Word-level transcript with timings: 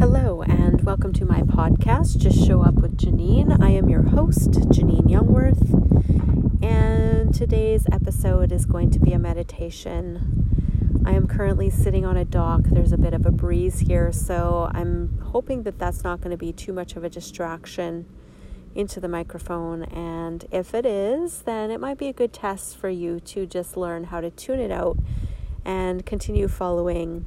Hello, 0.00 0.40
and 0.40 0.80
welcome 0.80 1.12
to 1.12 1.26
my 1.26 1.42
podcast, 1.42 2.16
Just 2.16 2.46
Show 2.46 2.62
Up 2.62 2.76
with 2.76 2.96
Janine. 2.96 3.62
I 3.62 3.68
am 3.68 3.90
your 3.90 4.04
host, 4.04 4.52
Janine 4.52 5.02
Youngworth, 5.02 6.64
and 6.64 7.34
today's 7.34 7.84
episode 7.92 8.50
is 8.50 8.64
going 8.64 8.90
to 8.92 8.98
be 8.98 9.12
a 9.12 9.18
meditation. 9.18 11.02
I 11.04 11.12
am 11.12 11.26
currently 11.26 11.68
sitting 11.68 12.06
on 12.06 12.16
a 12.16 12.24
dock. 12.24 12.62
There's 12.64 12.92
a 12.92 12.96
bit 12.96 13.12
of 13.12 13.26
a 13.26 13.30
breeze 13.30 13.80
here, 13.80 14.10
so 14.10 14.70
I'm 14.72 15.18
hoping 15.18 15.64
that 15.64 15.78
that's 15.78 16.02
not 16.02 16.22
going 16.22 16.30
to 16.30 16.38
be 16.38 16.54
too 16.54 16.72
much 16.72 16.96
of 16.96 17.04
a 17.04 17.10
distraction 17.10 18.06
into 18.74 19.00
the 19.00 19.08
microphone. 19.08 19.82
And 19.84 20.46
if 20.50 20.72
it 20.72 20.86
is, 20.86 21.42
then 21.42 21.70
it 21.70 21.78
might 21.78 21.98
be 21.98 22.08
a 22.08 22.14
good 22.14 22.32
test 22.32 22.78
for 22.78 22.88
you 22.88 23.20
to 23.20 23.44
just 23.44 23.76
learn 23.76 24.04
how 24.04 24.22
to 24.22 24.30
tune 24.30 24.60
it 24.60 24.70
out 24.70 24.96
and 25.62 26.06
continue 26.06 26.48
following 26.48 27.26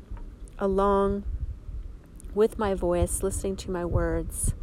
along 0.58 1.24
with 2.36 2.58
my 2.58 2.74
voice, 2.74 3.24
listening 3.24 3.56
to 3.58 3.72
my 3.72 3.86
words. 3.86 4.54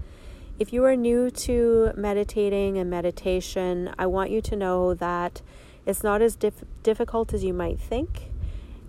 If 0.58 0.72
you 0.72 0.84
are 0.84 0.96
new 0.96 1.30
to 1.30 1.92
meditating 1.96 2.76
and 2.78 2.90
meditation, 2.90 3.94
I 3.98 4.06
want 4.06 4.30
you 4.30 4.40
to 4.42 4.56
know 4.56 4.94
that 4.94 5.42
it's 5.86 6.02
not 6.02 6.20
as 6.20 6.36
dif- 6.36 6.64
difficult 6.82 7.32
as 7.32 7.42
you 7.44 7.54
might 7.54 7.80
think. 7.80 8.30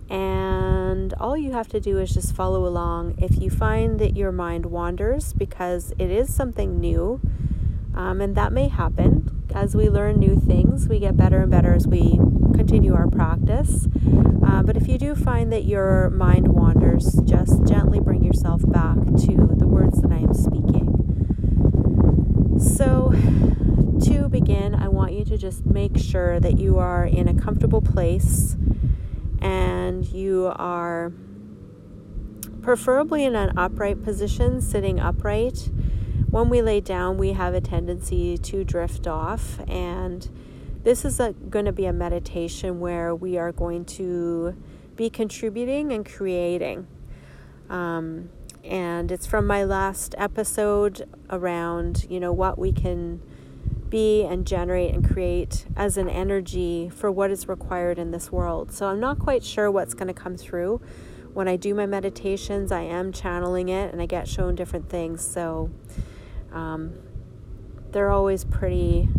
And 0.10 1.14
all 1.14 1.38
you 1.38 1.54
have 1.54 1.70
to 1.70 1.80
do 1.80 1.98
is 2.00 2.14
just 2.14 2.36
follow 2.36 2.66
along. 2.66 3.16
If 3.18 3.42
you 3.42 3.50
find 3.50 4.00
that 4.00 4.18
your 4.18 4.34
mind 4.34 4.66
wanders 4.66 5.32
because 5.32 5.94
it 5.98 6.12
is 6.12 6.34
something 6.34 6.80
new, 6.80 7.22
um, 7.96 8.20
and 8.20 8.36
that 8.36 8.52
may 8.52 8.68
happen 8.68 9.44
as 9.54 9.76
we 9.76 9.90
learn 9.90 10.20
new 10.20 10.40
things. 10.40 10.88
We 10.88 11.00
get 11.00 11.18
better 11.18 11.42
and 11.42 11.52
better 11.52 11.74
as 11.74 11.88
we 11.88 12.20
continue 12.54 12.94
our 12.94 13.08
practice. 13.08 13.88
Uh, 14.46 14.64
but 14.64 14.78
if 14.78 14.88
you 14.88 14.98
do 14.98 15.16
find 15.16 15.52
that 15.52 15.66
your 15.66 16.10
mind 16.12 16.48
wanders, 16.48 17.14
just 17.26 17.66
gently 17.66 18.00
bring 18.00 18.24
yourself 18.24 18.62
back 18.72 18.98
to 18.98 19.56
the 19.58 19.68
words 19.68 20.02
that 20.02 20.12
I 20.12 20.18
am 20.18 20.34
speaking. 20.34 20.88
So, 22.60 23.12
to 24.06 24.30
begin, 24.30 24.76
I 24.76 24.88
want 24.88 25.14
you 25.14 25.26
to 25.26 25.38
just 25.38 25.66
make 25.66 25.98
sure 25.98 26.40
that 26.40 26.60
you 26.60 26.78
are 26.78 27.06
in 27.06 27.28
a 27.28 27.34
comfortable 27.34 27.82
place 27.82 28.56
and 29.42 30.06
you 30.06 30.52
are 30.56 31.12
preferably 32.62 33.26
in 33.26 33.36
an 33.36 33.58
upright 33.58 34.04
position, 34.04 34.62
sitting 34.62 35.00
upright 35.00 35.70
when 36.32 36.48
we 36.48 36.62
lay 36.62 36.80
down, 36.80 37.18
we 37.18 37.34
have 37.34 37.54
a 37.54 37.60
tendency 37.60 38.38
to 38.38 38.64
drift 38.64 39.06
off. 39.06 39.60
And 39.68 40.30
this 40.84 41.06
is 41.06 41.22
going 41.50 41.66
to 41.66 41.72
be 41.72 41.86
a 41.86 41.94
meditation 41.94 42.80
where 42.80 43.14
we 43.14 43.38
are 43.38 43.52
going 43.52 43.86
to 43.86 44.56
be 44.96 45.10
contributing 45.10 45.92
and 45.92 46.06
creating. 46.06 46.88
Um, 47.70 48.30
and 48.64 49.12
it's 49.12 49.26
from 49.26 49.48
my 49.48 49.64
last 49.64 50.14
episode 50.18 51.08
around, 51.30 52.06
you 52.10 52.20
know, 52.20 52.34
what 52.34 52.60
we 52.60 52.72
can 52.72 53.22
be 53.90 54.24
and 54.24 54.48
generate 54.48 54.94
and 54.94 55.08
create 55.08 55.66
as 55.76 55.98
an 55.98 56.10
energy 56.10 56.90
for 56.90 57.12
what 57.12 57.30
is 57.30 57.48
required 57.48 58.00
in 58.00 58.12
this 58.12 58.32
world. 58.32 58.72
So 58.72 58.88
I'm 58.88 59.00
not 59.00 59.20
quite 59.20 59.44
sure 59.44 59.70
what's 59.70 59.94
going 59.94 60.08
to 60.08 60.14
come 60.14 60.38
through. 60.38 60.82
When 61.34 61.48
I 61.48 61.56
do 61.56 61.74
my 61.74 61.86
meditations, 61.86 62.72
I 62.72 62.82
am 62.82 63.12
channeling 63.12 63.70
it 63.70 63.92
and 63.92 64.02
I 64.02 64.06
get 64.06 64.28
shown 64.28 64.56
different 64.56 64.90
things. 64.90 65.26
So 65.26 65.70
um, 66.52 66.94
they're 67.92 68.12
always 68.12 68.44
pretty, 68.44 69.10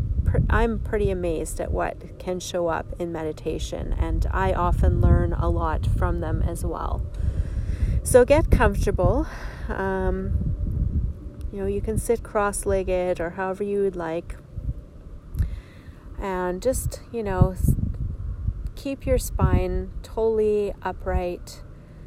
I'm 0.48 0.78
pretty 0.78 1.11
amazed 1.11 1.61
at 1.61 1.70
what 1.70 2.19
can 2.19 2.41
show 2.41 2.69
up 2.69 2.87
in 2.98 3.12
meditation, 3.12 3.92
and 3.92 4.27
I 4.31 4.53
often 4.53 5.01
learn 5.01 5.33
a 5.33 5.48
lot 5.48 5.87
from 5.87 6.20
them 6.20 6.42
as 6.42 6.65
well. 6.65 7.05
So 8.03 8.25
get 8.25 8.50
comfortable. 8.50 9.27
Um, 9.69 11.03
you 11.53 11.61
know, 11.61 11.67
you 11.67 11.81
can 11.81 11.98
sit 11.98 12.23
cross 12.23 12.67
legged 12.67 13.20
or 13.20 13.31
however 13.31 13.62
you 13.62 13.81
would 13.83 13.97
like. 13.97 14.37
And 16.19 16.62
just, 16.62 17.00
you 17.12 17.22
know, 17.22 17.55
keep 18.75 19.06
your 19.06 19.19
spine 19.19 19.91
totally 20.03 20.72
upright, 20.82 21.62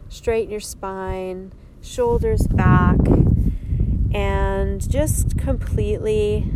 straighten 0.09 0.51
your 0.51 0.59
spine, 0.59 1.53
shoulders 1.81 2.47
back 2.47 2.97
and 4.13 4.89
just 4.89 5.37
completely 5.37 6.49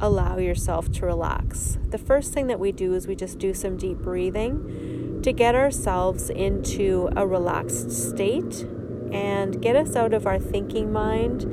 allow 0.00 0.38
yourself 0.38 0.90
to 0.92 1.06
relax. 1.06 1.78
The 1.88 1.98
first 1.98 2.32
thing 2.32 2.46
that 2.48 2.60
we 2.60 2.72
do 2.72 2.94
is 2.94 3.06
we 3.06 3.16
just 3.16 3.38
do 3.38 3.54
some 3.54 3.76
deep 3.76 3.98
breathing 3.98 5.20
to 5.22 5.32
get 5.32 5.54
ourselves 5.54 6.30
into 6.30 7.08
a 7.16 7.26
relaxed 7.26 7.90
state 7.90 8.66
and 9.12 9.62
get 9.62 9.76
us 9.76 9.96
out 9.96 10.12
of 10.12 10.26
our 10.26 10.38
thinking 10.38 10.92
mind 10.92 11.44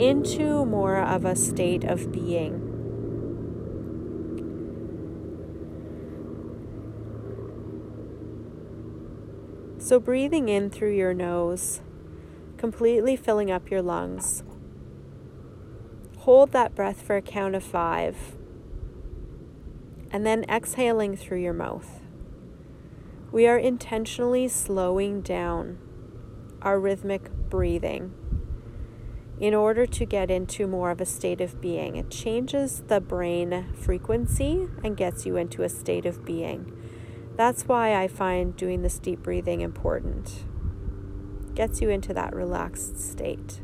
into 0.00 0.64
more 0.66 0.98
of 0.98 1.24
a 1.24 1.34
state 1.34 1.84
of 1.84 2.12
being. 2.12 2.62
So, 9.78 10.00
breathing 10.00 10.48
in 10.48 10.68
through 10.68 10.96
your 10.96 11.14
nose, 11.14 11.80
completely 12.56 13.14
filling 13.14 13.52
up 13.52 13.70
your 13.70 13.82
lungs. 13.82 14.42
Hold 16.26 16.50
that 16.50 16.74
breath 16.74 17.02
for 17.02 17.14
a 17.14 17.22
count 17.22 17.54
of 17.54 17.62
five. 17.62 18.34
And 20.10 20.26
then 20.26 20.44
exhaling 20.48 21.16
through 21.16 21.38
your 21.38 21.52
mouth. 21.52 22.00
We 23.30 23.46
are 23.46 23.56
intentionally 23.56 24.48
slowing 24.48 25.20
down 25.20 25.78
our 26.60 26.80
rhythmic 26.80 27.30
breathing 27.48 28.12
in 29.38 29.54
order 29.54 29.86
to 29.86 30.04
get 30.04 30.28
into 30.28 30.66
more 30.66 30.90
of 30.90 31.00
a 31.00 31.06
state 31.06 31.40
of 31.40 31.60
being. 31.60 31.94
It 31.94 32.10
changes 32.10 32.82
the 32.88 33.00
brain 33.00 33.72
frequency 33.76 34.66
and 34.82 34.96
gets 34.96 35.26
you 35.26 35.36
into 35.36 35.62
a 35.62 35.68
state 35.68 36.06
of 36.06 36.24
being. 36.24 36.76
That's 37.36 37.68
why 37.68 37.94
I 37.94 38.08
find 38.08 38.56
doing 38.56 38.82
this 38.82 38.98
deep 38.98 39.22
breathing 39.22 39.60
important. 39.60 40.44
Gets 41.54 41.80
you 41.80 41.88
into 41.88 42.12
that 42.14 42.34
relaxed 42.34 42.98
state. 42.98 43.60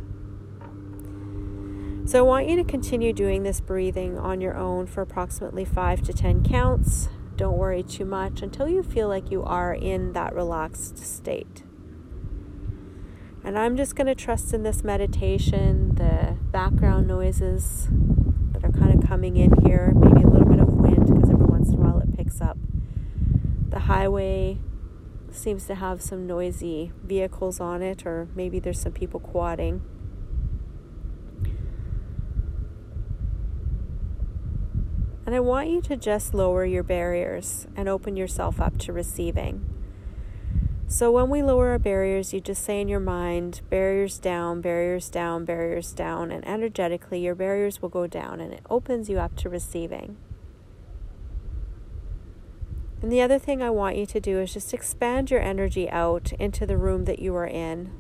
So 2.13 2.19
I 2.19 2.23
want 2.29 2.47
you 2.47 2.57
to 2.57 2.65
continue 2.65 3.15
doing 3.15 3.43
this 3.43 3.63
breathing 3.63 4.19
on 4.19 4.43
your 4.43 4.55
own 4.55 4.87
for 4.87 5.01
approximately 5.01 5.65
five 5.65 6.03
to 6.03 6.13
10 6.13 6.45
counts. 6.45 7.09
Don't 7.37 7.57
worry 7.57 7.83
too 7.83 8.05
much 8.05 8.43
until 8.43 8.69
you 8.69 8.83
feel 8.83 9.09
like 9.09 9.31
you 9.31 9.43
are 9.43 9.73
in 9.73 10.13
that 10.13 10.35
relaxed 10.35 10.99
state. 10.99 11.65
And 13.43 13.59
I'm 13.59 13.79
just 13.79 13.97
going 13.97 14.09
to 14.09 14.15
trust 14.15 14.53
in 14.53 14.63
this 14.63 14.85
meditation, 14.85 15.95
the 15.95 16.37
background 16.51 17.07
noises 17.09 17.89
that 18.51 18.63
are 18.63 18.73
kind 18.73 19.03
of 19.03 19.09
coming 19.09 19.39
in 19.39 19.65
here, 19.65 19.95
maybe 19.97 20.21
a 20.21 20.29
little 20.29 20.45
bit 20.45 20.61
of 20.61 20.69
wind 20.69 21.07
because 21.07 21.31
every 21.31 21.47
once 21.47 21.71
in 21.71 21.77
a 21.77 21.79
while 21.79 21.99
it 21.99 22.15
picks 22.15 22.43
up. 22.43 22.59
The 23.71 23.79
highway 23.79 24.59
seems 25.31 25.65
to 25.65 25.77
have 25.77 26.03
some 26.03 26.27
noisy 26.27 26.93
vehicles 27.03 27.59
on 27.59 27.81
it, 27.81 28.05
or 28.05 28.29
maybe 28.35 28.61
there's 28.61 28.81
some 28.81 28.93
people 28.93 29.19
quadding. 29.19 29.81
And 35.33 35.39
I 35.39 35.41
want 35.41 35.71
you 35.71 35.81
to 35.81 35.97
just 35.97 36.35
lower 36.35 36.63
your 36.67 36.83
barriers 36.83 37.67
and 37.75 37.89
open 37.89 38.17
yourself 38.17 38.61
up 38.61 38.77
to 38.81 38.93
receiving. 38.93 39.65
So, 40.87 41.11
when 41.11 41.31
we 41.31 41.43
lower 41.43 41.71
our 41.71 41.79
barriers, 41.79 42.35
you 42.35 42.41
just 42.43 42.63
say 42.63 42.83
in 42.83 42.89
your 42.89 43.01
mind, 43.01 43.63
barriers 43.71 44.19
down, 44.19 44.61
barriers 44.61 45.09
down, 45.09 45.47
barriers 45.47 45.95
down, 45.95 46.31
and 46.31 46.47
energetically 46.47 47.21
your 47.21 47.35
barriers 47.35 47.81
will 47.81 47.89
go 47.89 48.07
down 48.07 48.41
and 48.41 48.53
it 48.53 48.61
opens 48.69 49.09
you 49.09 49.19
up 49.21 49.35
to 49.37 49.49
receiving. 49.49 50.19
And 53.01 53.11
the 53.11 53.23
other 53.23 53.39
thing 53.39 53.63
I 53.63 53.71
want 53.71 53.97
you 53.97 54.05
to 54.05 54.21
do 54.21 54.39
is 54.39 54.53
just 54.53 54.75
expand 54.75 55.31
your 55.31 55.41
energy 55.41 55.89
out 55.89 56.35
into 56.35 56.67
the 56.67 56.77
room 56.77 57.07
that 57.07 57.21
you 57.21 57.35
are 57.37 57.47
in. 57.47 57.91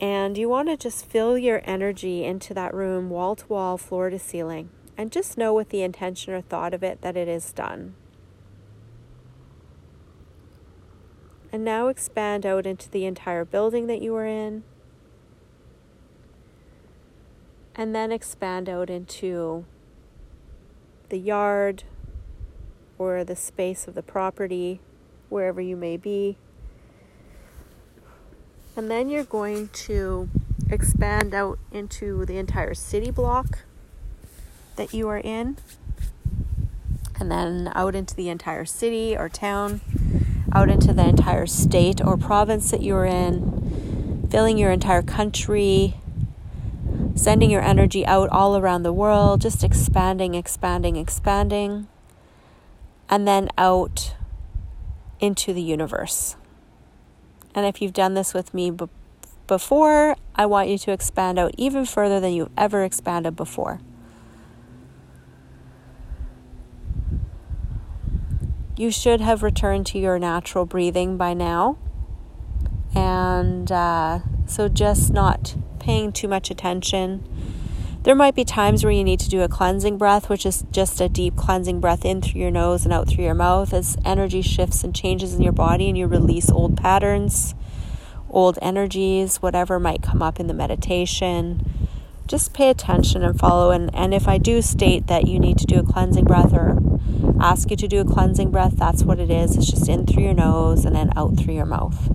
And 0.00 0.36
you 0.36 0.48
want 0.48 0.70
to 0.70 0.76
just 0.76 1.06
fill 1.06 1.38
your 1.38 1.62
energy 1.62 2.24
into 2.24 2.52
that 2.54 2.74
room, 2.74 3.10
wall 3.10 3.36
to 3.36 3.46
wall, 3.46 3.78
floor 3.78 4.10
to 4.10 4.18
ceiling 4.18 4.70
and 5.00 5.10
just 5.10 5.38
know 5.38 5.54
with 5.54 5.70
the 5.70 5.80
intention 5.80 6.34
or 6.34 6.42
thought 6.42 6.74
of 6.74 6.82
it 6.82 7.00
that 7.00 7.16
it 7.16 7.26
is 7.26 7.54
done. 7.54 7.94
And 11.50 11.64
now 11.64 11.88
expand 11.88 12.44
out 12.44 12.66
into 12.66 12.90
the 12.90 13.06
entire 13.06 13.46
building 13.46 13.86
that 13.86 14.02
you 14.02 14.14
are 14.16 14.26
in. 14.26 14.62
And 17.74 17.94
then 17.94 18.12
expand 18.12 18.68
out 18.68 18.90
into 18.90 19.64
the 21.08 21.18
yard 21.18 21.84
or 22.98 23.24
the 23.24 23.36
space 23.36 23.88
of 23.88 23.94
the 23.94 24.02
property, 24.02 24.82
wherever 25.30 25.62
you 25.62 25.76
may 25.76 25.96
be. 25.96 26.36
And 28.76 28.90
then 28.90 29.08
you're 29.08 29.24
going 29.24 29.68
to 29.68 30.28
expand 30.68 31.32
out 31.32 31.58
into 31.72 32.26
the 32.26 32.36
entire 32.36 32.74
city 32.74 33.10
block 33.10 33.60
that 34.80 34.94
you 34.94 35.06
are 35.08 35.18
in, 35.18 35.58
and 37.20 37.30
then 37.30 37.70
out 37.74 37.94
into 37.94 38.16
the 38.16 38.30
entire 38.30 38.64
city 38.64 39.14
or 39.14 39.28
town, 39.28 39.82
out 40.54 40.70
into 40.70 40.94
the 40.94 41.06
entire 41.06 41.44
state 41.44 42.00
or 42.02 42.16
province 42.16 42.70
that 42.70 42.82
you're 42.82 43.04
in, 43.04 44.26
filling 44.30 44.56
your 44.56 44.70
entire 44.70 45.02
country, 45.02 45.96
sending 47.14 47.50
your 47.50 47.60
energy 47.60 48.06
out 48.06 48.30
all 48.30 48.56
around 48.56 48.82
the 48.82 48.92
world, 48.92 49.42
just 49.42 49.62
expanding, 49.62 50.34
expanding, 50.34 50.96
expanding, 50.96 51.86
and 53.10 53.28
then 53.28 53.50
out 53.58 54.14
into 55.20 55.52
the 55.52 55.60
universe. 55.60 56.36
And 57.54 57.66
if 57.66 57.82
you've 57.82 57.92
done 57.92 58.14
this 58.14 58.32
with 58.32 58.54
me 58.54 58.72
before, 59.46 60.16
I 60.34 60.46
want 60.46 60.70
you 60.70 60.78
to 60.78 60.92
expand 60.92 61.38
out 61.38 61.54
even 61.58 61.84
further 61.84 62.18
than 62.18 62.32
you've 62.32 62.52
ever 62.56 62.82
expanded 62.82 63.36
before. 63.36 63.80
You 68.80 68.90
should 68.90 69.20
have 69.20 69.42
returned 69.42 69.84
to 69.88 69.98
your 69.98 70.18
natural 70.18 70.64
breathing 70.64 71.18
by 71.18 71.34
now. 71.34 71.76
And 72.94 73.70
uh, 73.70 74.20
so 74.46 74.70
just 74.70 75.12
not 75.12 75.54
paying 75.78 76.12
too 76.12 76.28
much 76.28 76.50
attention. 76.50 77.28
There 78.04 78.14
might 78.14 78.34
be 78.34 78.42
times 78.42 78.82
where 78.82 78.90
you 78.90 79.04
need 79.04 79.20
to 79.20 79.28
do 79.28 79.42
a 79.42 79.48
cleansing 79.48 79.98
breath, 79.98 80.30
which 80.30 80.46
is 80.46 80.64
just 80.72 80.98
a 80.98 81.10
deep 81.10 81.36
cleansing 81.36 81.80
breath 81.80 82.06
in 82.06 82.22
through 82.22 82.40
your 82.40 82.50
nose 82.50 82.84
and 82.84 82.94
out 82.94 83.06
through 83.06 83.24
your 83.24 83.34
mouth 83.34 83.74
as 83.74 83.98
energy 84.02 84.40
shifts 84.40 84.82
and 84.82 84.94
changes 84.94 85.34
in 85.34 85.42
your 85.42 85.52
body 85.52 85.90
and 85.90 85.98
you 85.98 86.06
release 86.06 86.50
old 86.50 86.78
patterns, 86.78 87.54
old 88.30 88.58
energies, 88.62 89.42
whatever 89.42 89.78
might 89.78 90.00
come 90.00 90.22
up 90.22 90.40
in 90.40 90.46
the 90.46 90.54
meditation. 90.54 91.86
Just 92.26 92.54
pay 92.54 92.70
attention 92.70 93.22
and 93.22 93.38
follow. 93.38 93.72
And, 93.72 93.94
and 93.94 94.14
if 94.14 94.26
I 94.26 94.38
do 94.38 94.62
state 94.62 95.06
that 95.08 95.28
you 95.28 95.38
need 95.38 95.58
to 95.58 95.66
do 95.66 95.80
a 95.80 95.82
cleansing 95.82 96.24
breath 96.24 96.54
or 96.54 96.89
ask 97.40 97.70
you 97.70 97.76
to 97.76 97.88
do 97.88 98.00
a 98.00 98.04
cleansing 98.04 98.50
breath, 98.50 98.76
that's 98.76 99.02
what 99.02 99.18
it 99.18 99.30
is. 99.30 99.56
It's 99.56 99.70
just 99.70 99.88
in 99.88 100.06
through 100.06 100.24
your 100.24 100.34
nose 100.34 100.84
and 100.84 100.94
then 100.94 101.10
out 101.16 101.38
through 101.38 101.54
your 101.54 101.66
mouth, 101.66 102.08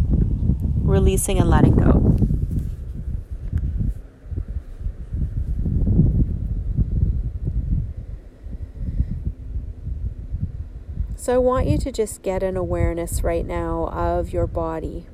releasing 0.84 1.40
and 1.40 1.50
letting 1.50 1.76
go. 1.76 2.16
So 11.16 11.34
I 11.34 11.38
want 11.40 11.66
you 11.66 11.80
to 11.80 11.92
just 11.92 12.22
get 12.22 12.44
an 12.44 12.56
awareness 12.56 13.24
right 13.24 13.48
now 13.48 13.88
of 13.88 14.32
your 14.32 14.46
body. 14.46 15.08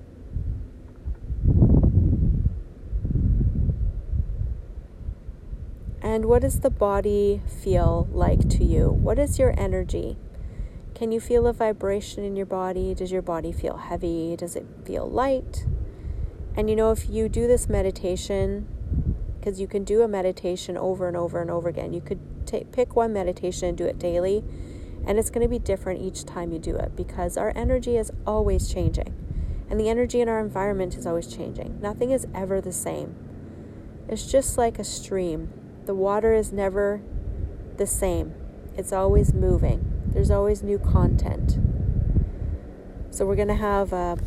And 6.12 6.26
what 6.26 6.42
does 6.42 6.60
the 6.60 6.70
body 6.70 7.42
feel 7.48 8.10
like 8.12 8.50
to 8.50 8.66
you? 8.66 8.90
What 8.90 9.18
is 9.18 9.40
your 9.40 9.58
energy? 9.58 10.18
Can 10.94 11.14
you 11.14 11.22
feel 11.22 11.48
a 11.48 11.54
vibration 11.54 12.26
in 12.26 12.36
your 12.36 12.46
body? 12.46 12.94
Does 12.94 13.14
your 13.14 13.22
body 13.22 13.54
feel 13.54 13.78
heavy? 13.78 14.36
Does 14.36 14.58
it 14.58 14.66
feel 14.84 15.10
light? 15.10 15.66
And 16.58 16.70
you 16.70 16.76
know, 16.76 16.92
if 16.92 17.10
you 17.10 17.30
do 17.30 17.48
this 17.48 17.70
meditation, 17.70 18.68
because 19.40 19.62
you 19.62 19.68
can 19.68 19.86
do 19.86 20.02
a 20.02 20.08
meditation 20.10 20.76
over 20.76 21.08
and 21.08 21.16
over 21.16 21.42
and 21.42 21.50
over 21.50 21.70
again, 21.70 21.94
you 21.94 22.02
could 22.02 22.20
t- 22.46 22.66
pick 22.74 22.94
one 22.94 23.14
meditation 23.14 23.70
and 23.70 23.78
do 23.78 23.86
it 23.86 23.98
daily 23.98 24.44
and 25.08 25.18
it's 25.18 25.30
going 25.30 25.44
to 25.44 25.50
be 25.50 25.60
different 25.60 26.02
each 26.02 26.26
time 26.26 26.52
you 26.52 26.60
do 26.60 26.76
it 26.76 26.94
because 26.94 27.38
our 27.38 27.54
energy 27.56 27.96
is 27.96 28.12
always 28.28 28.70
changing. 28.70 29.16
And 29.70 29.80
the 29.80 29.88
energy 29.88 30.20
in 30.20 30.28
our 30.28 30.42
environment 30.42 30.98
is 30.98 31.08
always 31.08 31.34
changing. 31.34 31.80
Nothing 31.80 32.12
is 32.12 32.28
ever 32.36 32.60
the 32.60 32.74
same. 32.74 33.16
It's 34.10 34.30
just 34.30 34.58
like 34.58 34.78
a 34.78 34.84
stream. 34.84 35.61
The 35.86 35.96
water 35.96 36.34
is 36.34 36.52
never 36.52 37.02
the 37.78 37.88
same, 37.88 38.34
it's 38.78 38.94
always 38.94 39.34
moving. 39.34 39.88
There's 40.14 40.32
always 40.32 40.62
new 40.62 40.78
content. 40.78 41.58
So 43.12 43.26
we're 43.26 43.36
going 43.36 43.48
to 43.48 43.56
have 43.56 43.94
a 43.94 44.18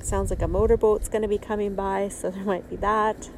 sounds 0.00 0.30
like 0.30 0.42
a 0.42 0.48
motorboat's 0.48 1.08
going 1.08 1.22
to 1.22 1.28
be 1.28 1.38
coming 1.38 1.74
by, 1.74 2.08
so 2.08 2.30
there 2.30 2.44
might 2.44 2.68
be 2.70 2.76
that. 2.76 3.30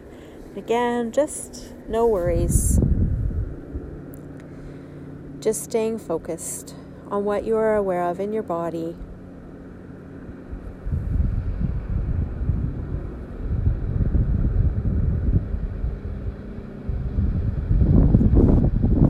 Again, 0.57 1.12
just 1.12 1.73
no 1.89 2.07
worries 2.07 2.81
just 5.41 5.65
staying 5.65 5.99
focused 5.99 6.75
on 7.09 7.25
what 7.25 7.45
you 7.45 7.57
are 7.57 7.75
aware 7.75 8.05
of 8.05 8.21
in 8.21 8.33
your 8.33 8.43
body. 8.43 8.95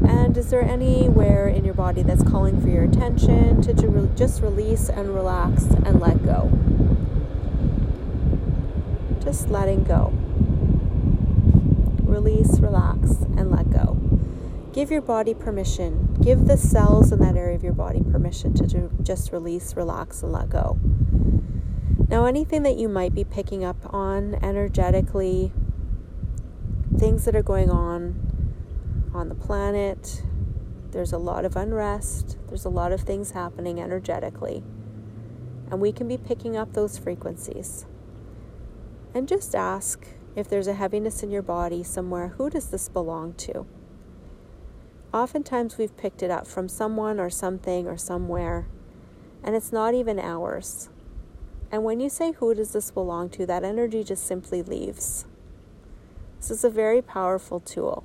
And 0.09 0.30
is 0.41 0.49
there 0.49 0.63
anywhere 0.63 1.49
in 1.49 1.67
your 1.67 1.75
body 1.75 2.03
that's 2.03 2.23
calling 2.23 2.59
for 2.63 2.69
your 2.69 2.85
attention 2.85 3.61
to 3.61 3.75
just 4.17 4.41
release 4.41 4.89
and 4.89 5.15
relax 5.15 5.65
and 5.65 6.01
let 6.01 6.25
go? 6.25 6.51
Just 9.23 9.51
letting 9.51 9.85
go. 9.85 10.15
Release, 12.05 12.59
relax, 12.59 13.21
and 13.37 13.51
let 13.51 13.71
go. 13.71 13.99
Give 14.73 14.91
your 14.91 15.03
body 15.03 15.35
permission. 15.35 16.17
Give 16.23 16.47
the 16.47 16.57
cells 16.57 17.13
in 17.13 17.19
that 17.19 17.37
area 17.37 17.55
of 17.55 17.63
your 17.63 17.75
body 17.75 18.03
permission 18.03 18.55
to 18.55 18.91
just 19.03 19.33
release, 19.33 19.77
relax, 19.77 20.23
and 20.23 20.33
let 20.33 20.49
go. 20.49 20.79
Now, 22.09 22.25
anything 22.25 22.63
that 22.63 22.77
you 22.77 22.89
might 22.89 23.15
be 23.15 23.25
picking 23.25 23.63
up 23.63 23.93
on 23.93 24.37
energetically, 24.43 25.53
things 26.97 27.27
that 27.27 27.37
are 27.37 27.43
going 27.43 27.71
on 27.71 29.11
on 29.13 29.29
the 29.29 29.35
planet, 29.35 30.23
there's 30.93 31.13
a 31.13 31.19
lot 31.19 31.45
of 31.45 31.57
unrest, 31.57 32.37
there's 32.49 32.65
a 32.65 32.71
lot 32.71 32.93
of 32.93 33.03
things 33.03 33.33
happening 33.33 33.81
energetically. 33.81 34.63
And 35.71 35.81
we 35.81 35.93
can 35.93 36.09
be 36.09 36.17
picking 36.17 36.57
up 36.57 36.73
those 36.73 36.99
frequencies. 36.99 37.87
And 39.15 39.29
just 39.29 39.55
ask 39.55 40.07
if 40.37 40.49
there's 40.49 40.67
a 40.67 40.75
heaviness 40.75 41.23
in 41.23 41.31
your 41.31 41.43
body 41.43 41.83
somewhere 41.83 42.29
who 42.29 42.51
does 42.51 42.71
this 42.71 42.89
belong 42.89 43.35
to? 43.35 43.67
Oftentimes 45.13 45.77
we've 45.77 45.97
picked 45.97 46.23
it 46.23 46.31
up 46.31 46.47
from 46.47 46.69
someone 46.69 47.19
or 47.19 47.31
something 47.31 47.89
or 47.89 47.97
somewhere, 47.97 48.67
and 49.43 49.57
it's 49.57 49.73
not 49.73 49.95
even 49.95 50.21
ours. 50.21 50.89
And 51.73 51.85
when 51.85 52.01
you 52.01 52.09
say, 52.09 52.33
Who 52.33 52.55
does 52.55 52.73
this 52.73 52.91
belong 52.91 53.29
to? 53.31 53.47
that 53.47 53.65
energy 53.65 54.05
just 54.05 54.27
simply 54.27 54.63
leaves. 54.63 55.25
This 56.39 56.51
is 56.51 56.65
a 56.65 56.71
very 56.71 57.03
powerful 57.03 57.61
tool. 57.61 58.05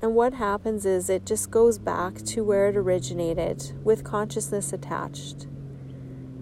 And 0.00 0.14
what 0.14 0.34
happens 0.34 0.86
is 0.86 1.10
it 1.10 1.26
just 1.26 1.50
goes 1.50 1.78
back 1.78 2.18
to 2.18 2.44
where 2.44 2.68
it 2.68 2.76
originated 2.76 3.72
with 3.82 4.04
consciousness 4.04 4.72
attached. 4.72 5.48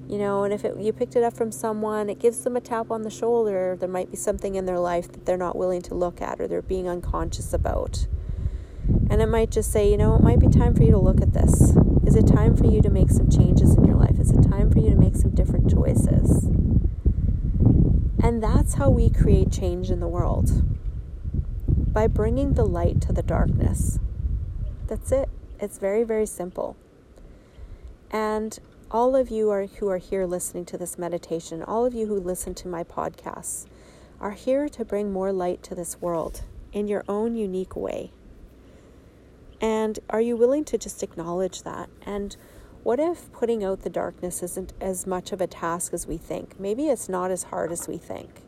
You 0.08 0.18
know 0.18 0.44
and 0.44 0.52
if 0.52 0.64
it, 0.64 0.78
you 0.78 0.92
picked 0.92 1.16
it 1.16 1.24
up 1.24 1.34
from 1.34 1.50
someone 1.50 2.08
it 2.08 2.20
gives 2.20 2.44
them 2.44 2.54
a 2.54 2.60
tap 2.60 2.90
on 2.90 3.02
the 3.02 3.10
shoulder. 3.10 3.76
There 3.78 3.88
might 3.88 4.10
be 4.10 4.16
something 4.16 4.54
in 4.56 4.66
their 4.66 4.78
life 4.78 5.10
that 5.10 5.24
they're 5.24 5.38
not 5.38 5.56
willing 5.56 5.82
to 5.82 5.94
look 5.94 6.20
at 6.20 6.38
or 6.38 6.46
they're 6.46 6.62
being 6.62 6.86
unconscious 6.86 7.54
about. 7.54 8.06
And 9.10 9.22
it 9.22 9.28
might 9.28 9.50
just 9.50 9.72
say 9.72 9.90
you 9.90 9.96
know 9.96 10.14
it 10.14 10.22
might 10.22 10.38
be 10.38 10.48
time 10.48 10.74
for 10.74 10.82
you 10.82 10.90
to 10.90 10.98
look 10.98 11.22
at 11.22 11.32
this. 11.32 11.72
Is 12.06 12.14
it 12.14 12.26
time 12.26 12.56
for 12.56 12.66
you 12.66 12.82
to 12.82 12.90
make 12.90 13.10
some 13.10 13.30
changes 13.30 13.74
in 13.74 13.84
your 13.84 13.96
life? 13.96 14.20
Is 14.20 14.30
it 14.30 14.42
time 14.42 14.70
for 14.70 14.80
you 14.80 14.90
to 14.90 14.96
make 14.96 15.16
some 15.16 15.30
different 15.30 15.70
choices? 15.70 16.44
And 18.22 18.42
that's 18.42 18.74
how 18.74 18.90
we 18.90 19.08
create 19.08 19.50
change 19.50 19.90
in 19.90 20.00
the 20.00 20.08
world 20.08 20.75
by 21.96 22.06
bringing 22.06 22.52
the 22.52 22.66
light 22.66 23.00
to 23.00 23.10
the 23.10 23.22
darkness 23.22 23.98
that's 24.86 25.10
it 25.10 25.30
it's 25.58 25.78
very 25.78 26.04
very 26.04 26.26
simple 26.26 26.76
and 28.10 28.58
all 28.90 29.16
of 29.16 29.30
you 29.30 29.50
are, 29.50 29.66
who 29.66 29.88
are 29.88 29.98
here 29.98 30.26
listening 30.26 30.64
to 30.66 30.78
this 30.78 30.96
meditation, 30.96 31.62
all 31.62 31.84
of 31.84 31.94
you 31.94 32.06
who 32.06 32.20
listen 32.20 32.54
to 32.54 32.68
my 32.68 32.84
podcasts, 32.84 33.66
are 34.20 34.30
here 34.30 34.68
to 34.68 34.84
bring 34.84 35.12
more 35.12 35.32
light 35.32 35.62
to 35.64 35.74
this 35.74 36.00
world 36.00 36.42
in 36.72 36.86
your 36.86 37.04
own 37.08 37.34
unique 37.34 37.74
way. 37.74 38.12
And 39.60 39.98
are 40.08 40.20
you 40.20 40.36
willing 40.36 40.64
to 40.66 40.78
just 40.78 41.02
acknowledge 41.02 41.62
that? 41.62 41.88
And 42.02 42.36
what 42.84 43.00
if 43.00 43.32
putting 43.32 43.64
out 43.64 43.82
the 43.82 43.90
darkness 43.90 44.42
isn't 44.42 44.72
as 44.80 45.06
much 45.06 45.32
of 45.32 45.40
a 45.40 45.46
task 45.48 45.92
as 45.92 46.06
we 46.06 46.16
think? 46.16 46.60
Maybe 46.60 46.86
it's 46.86 47.08
not 47.08 47.32
as 47.32 47.44
hard 47.44 47.72
as 47.72 47.88
we 47.88 47.98
think. 47.98 48.42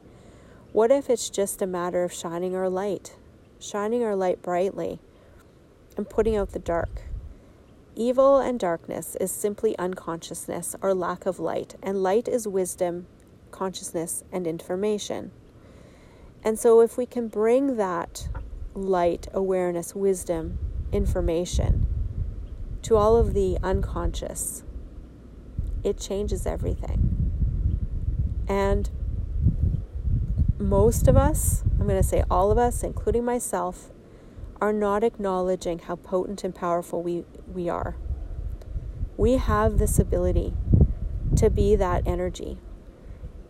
What 0.73 0.93
if 0.93 1.11
it's 1.11 1.31
just 1.31 1.61
a 1.62 1.67
matter 1.67 2.05
of 2.05 2.12
shining 2.12 2.55
our 2.55 2.69
light, 2.69 3.17
shining 3.58 4.04
our 4.04 4.16
light 4.16 4.42
brightly, 4.42 5.00
and 5.96 6.08
putting 6.08 6.36
out 6.36 6.52
the 6.52 6.58
dark? 6.58 7.02
Evil 7.94 8.38
and 8.38 8.60
darkness 8.60 9.16
is 9.16 9.32
simply 9.32 9.76
unconsciousness 9.78 10.76
or 10.80 10.94
lack 10.94 11.26
of 11.26 11.40
light, 11.40 11.74
and 11.82 12.02
light 12.02 12.28
is 12.28 12.46
wisdom, 12.46 13.06
consciousness, 13.50 14.22
and 14.30 14.46
information. 14.46 15.32
And 16.44 16.58
so, 16.58 16.80
if 16.80 16.96
we 16.96 17.06
can 17.06 17.26
bring 17.28 17.76
that 17.76 18.28
light, 18.74 19.26
awareness, 19.32 19.94
wisdom, 19.94 20.58
information 20.92 21.86
to 22.82 22.96
all 22.96 23.16
of 23.16 23.34
the 23.34 23.58
unconscious, 23.62 24.62
it 25.82 25.98
changes 25.98 26.46
everything. 26.46 27.32
And 28.48 28.88
most 30.58 31.08
of 31.08 31.16
us, 31.16 31.62
I'm 31.78 31.86
going 31.86 32.00
to 32.00 32.08
say 32.08 32.24
all 32.30 32.50
of 32.50 32.58
us, 32.58 32.82
including 32.82 33.24
myself, 33.24 33.90
are 34.60 34.72
not 34.72 35.04
acknowledging 35.04 35.78
how 35.78 35.96
potent 35.96 36.42
and 36.44 36.54
powerful 36.54 37.02
we, 37.02 37.24
we 37.52 37.68
are. 37.68 37.96
We 39.16 39.34
have 39.34 39.78
this 39.78 39.98
ability 39.98 40.54
to 41.36 41.50
be 41.50 41.76
that 41.76 42.06
energy. 42.06 42.58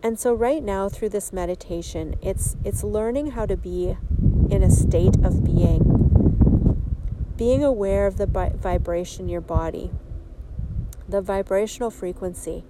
And 0.01 0.19
so 0.19 0.33
right 0.33 0.63
now 0.63 0.87
through 0.87 1.09
this 1.09 1.33
meditation, 1.33 2.15
it's 2.21 2.55
it's 2.63 2.83
learning 2.83 3.31
how 3.31 3.45
to 3.45 3.57
be 3.57 3.97
in 4.49 4.63
a 4.63 4.71
state 4.71 5.17
of 5.23 5.43
being. 5.43 5.95
Being 7.35 7.63
aware 7.63 8.07
of 8.07 8.17
the 8.17 8.27
bi- 8.27 8.53
vibration 8.55 9.25
in 9.25 9.29
your 9.29 9.41
body, 9.41 9.91
the 11.07 11.21
vibrational 11.21 11.91
frequency, 11.91 12.63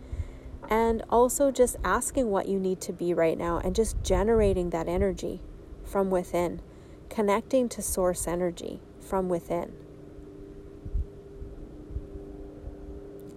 and 0.69 1.03
also 1.09 1.51
just 1.51 1.75
asking 1.83 2.29
what 2.29 2.47
you 2.47 2.59
need 2.59 2.79
to 2.79 2.93
be 2.93 3.13
right 3.13 3.37
now 3.37 3.57
and 3.57 3.75
just 3.75 4.01
generating 4.03 4.69
that 4.69 4.87
energy 4.87 5.41
from 5.83 6.11
within, 6.11 6.61
connecting 7.09 7.67
to 7.67 7.81
source 7.81 8.27
energy 8.27 8.79
from 9.01 9.27
within. 9.27 9.73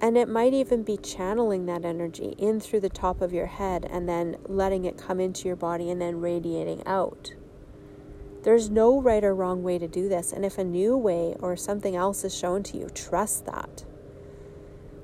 And 0.03 0.19
it 0.19 0.29
might 0.29 0.53
even 0.53 0.83
be 0.83 0.97
channeling 0.99 1.67
that 1.67 1.85
energy 1.85 2.35
in 2.37 2.61
through 2.61 2.81
the 2.81 2.89
top 2.89 3.23
of 3.23 3.33
your 3.33 3.47
head 3.47 3.89
and 3.89 4.09
then 4.09 4.37
letting 4.47 4.85
it 4.85 4.99
come 4.99 5.21
into 5.21 5.47
your 5.47 5.57
body 5.57 5.91
and 5.91 6.03
then 6.03 6.21
radiating 6.21 6.87
out. 6.87 7.33
There's 8.43 8.69
no 8.69 9.01
right 9.01 9.23
or 9.23 9.35
wrong 9.35 9.62
way 9.62 9.79
to 9.79 9.87
do 9.87 10.09
this. 10.09 10.33
And 10.33 10.45
if 10.45 10.59
a 10.59 10.65
new 10.65 10.97
way 10.97 11.37
or 11.39 11.57
something 11.57 11.95
else 11.95 12.25
is 12.25 12.37
shown 12.37 12.65
to 12.65 12.77
you, 12.77 12.89
trust 12.93 13.47
that. 13.47 13.85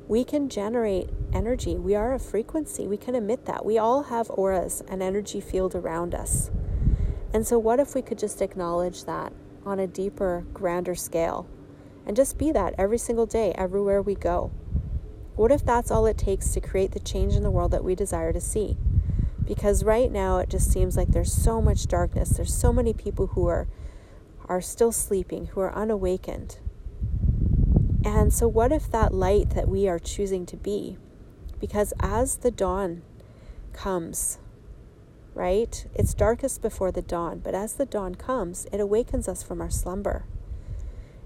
We 0.08 0.24
can 0.24 0.48
generate 0.48 1.10
energy. 1.34 1.76
We 1.76 1.94
are 1.94 2.14
a 2.14 2.18
frequency. 2.18 2.86
We 2.86 2.96
can 2.96 3.14
emit 3.14 3.44
that. 3.44 3.66
We 3.66 3.76
all 3.76 4.04
have 4.04 4.30
auras, 4.30 4.82
an 4.88 5.02
energy 5.02 5.38
field 5.38 5.74
around 5.74 6.14
us. 6.14 6.50
And 7.34 7.46
so, 7.46 7.58
what 7.58 7.78
if 7.78 7.94
we 7.94 8.00
could 8.00 8.18
just 8.18 8.40
acknowledge 8.40 9.04
that 9.04 9.34
on 9.66 9.78
a 9.78 9.86
deeper, 9.86 10.46
grander 10.54 10.94
scale 10.94 11.46
and 12.06 12.16
just 12.16 12.38
be 12.38 12.50
that 12.52 12.74
every 12.78 12.96
single 12.96 13.26
day, 13.26 13.52
everywhere 13.54 14.00
we 14.00 14.14
go? 14.14 14.50
What 15.36 15.52
if 15.52 15.62
that's 15.62 15.90
all 15.90 16.06
it 16.06 16.16
takes 16.16 16.52
to 16.52 16.60
create 16.60 16.92
the 16.92 17.00
change 17.00 17.34
in 17.34 17.42
the 17.42 17.50
world 17.50 17.72
that 17.72 17.84
we 17.84 17.94
desire 17.94 18.32
to 18.32 18.40
see? 18.40 18.78
Because 19.44 19.84
right 19.84 20.10
now 20.10 20.38
it 20.38 20.48
just 20.48 20.72
seems 20.72 20.96
like 20.96 21.08
there's 21.08 21.34
so 21.34 21.60
much 21.60 21.86
darkness. 21.86 22.30
There's 22.30 22.54
so 22.54 22.72
many 22.72 22.94
people 22.94 23.26
who 23.28 23.46
are 23.46 23.68
are 24.46 24.62
still 24.62 24.90
sleeping, 24.90 25.48
who 25.48 25.60
are 25.60 25.74
unawakened. 25.74 26.60
And 28.04 28.32
so 28.32 28.46
what 28.46 28.72
if 28.72 28.90
that 28.90 29.12
light 29.12 29.50
that 29.50 29.68
we 29.68 29.88
are 29.88 29.98
choosing 29.98 30.46
to 30.46 30.56
be 30.56 30.96
because 31.60 31.92
as 32.00 32.36
the 32.36 32.50
dawn 32.50 33.02
comes, 33.72 34.38
right? 35.34 35.86
It's 35.94 36.14
darkest 36.14 36.62
before 36.62 36.92
the 36.92 37.02
dawn, 37.02 37.40
but 37.40 37.54
as 37.54 37.74
the 37.74 37.86
dawn 37.86 38.14
comes, 38.14 38.66
it 38.72 38.80
awakens 38.80 39.28
us 39.28 39.42
from 39.42 39.60
our 39.60 39.70
slumber. 39.70 40.24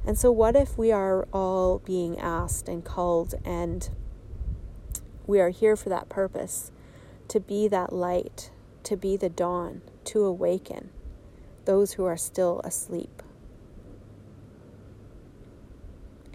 And 0.06 0.18
so, 0.18 0.32
what 0.32 0.56
if 0.56 0.76
we 0.76 0.90
are 0.90 1.28
all 1.32 1.78
being 1.78 2.18
asked 2.18 2.68
and 2.68 2.84
called 2.84 3.34
and 3.44 3.88
we 5.26 5.40
are 5.40 5.50
here 5.50 5.76
for 5.76 5.88
that 5.90 6.08
purpose 6.08 6.72
to 7.28 7.40
be 7.40 7.68
that 7.68 7.92
light, 7.92 8.50
to 8.82 8.96
be 8.96 9.16
the 9.16 9.28
dawn, 9.28 9.82
to 10.04 10.24
awaken 10.24 10.90
those 11.64 11.92
who 11.92 12.04
are 12.04 12.16
still 12.16 12.60
asleep. 12.64 13.22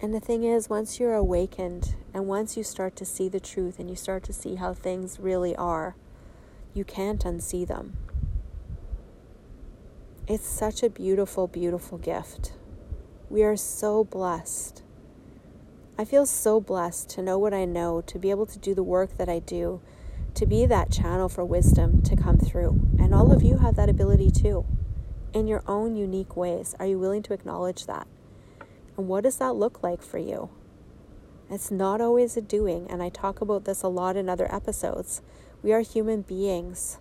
And 0.00 0.14
the 0.14 0.20
thing 0.20 0.44
is, 0.44 0.68
once 0.68 1.00
you're 1.00 1.14
awakened 1.14 1.96
and 2.14 2.26
once 2.26 2.56
you 2.56 2.62
start 2.62 2.94
to 2.96 3.04
see 3.04 3.28
the 3.28 3.40
truth 3.40 3.78
and 3.78 3.90
you 3.90 3.96
start 3.96 4.22
to 4.24 4.32
see 4.32 4.54
how 4.54 4.74
things 4.74 5.18
really 5.18 5.56
are, 5.56 5.96
you 6.72 6.84
can't 6.84 7.24
unsee 7.24 7.66
them. 7.66 7.96
It's 10.26 10.46
such 10.46 10.82
a 10.82 10.90
beautiful, 10.90 11.48
beautiful 11.48 11.98
gift. 11.98 12.52
We 13.28 13.42
are 13.42 13.56
so 13.56 14.04
blessed 14.04 14.82
I 16.00 16.04
feel 16.04 16.26
so 16.26 16.60
blessed 16.60 17.10
to 17.10 17.22
know 17.22 17.40
what 17.40 17.52
I 17.52 17.64
know, 17.64 18.02
to 18.02 18.20
be 18.20 18.30
able 18.30 18.46
to 18.46 18.58
do 18.60 18.72
the 18.72 18.84
work 18.84 19.16
that 19.16 19.28
I 19.28 19.40
do, 19.40 19.80
to 20.34 20.46
be 20.46 20.64
that 20.64 20.92
channel 20.92 21.28
for 21.28 21.44
wisdom 21.44 22.02
to 22.02 22.14
come 22.14 22.38
through. 22.38 22.80
And 23.00 23.12
all 23.12 23.32
of 23.32 23.42
you 23.42 23.58
have 23.58 23.74
that 23.74 23.88
ability 23.88 24.30
too, 24.30 24.64
in 25.32 25.48
your 25.48 25.64
own 25.66 25.96
unique 25.96 26.36
ways. 26.36 26.76
Are 26.78 26.86
you 26.86 27.00
willing 27.00 27.24
to 27.24 27.32
acknowledge 27.32 27.86
that? 27.86 28.06
And 28.98 29.06
what 29.06 29.22
does 29.22 29.36
that 29.36 29.54
look 29.54 29.80
like 29.82 30.02
for 30.02 30.18
you? 30.18 30.50
It's 31.48 31.70
not 31.70 32.00
always 32.00 32.36
a 32.36 32.42
doing, 32.42 32.90
and 32.90 33.00
I 33.00 33.08
talk 33.08 33.40
about 33.40 33.64
this 33.64 33.84
a 33.84 33.88
lot 33.88 34.16
in 34.16 34.28
other 34.28 34.52
episodes. 34.52 35.22
We 35.62 35.72
are 35.72 35.82
human 35.82 36.22
beings. 36.22 36.98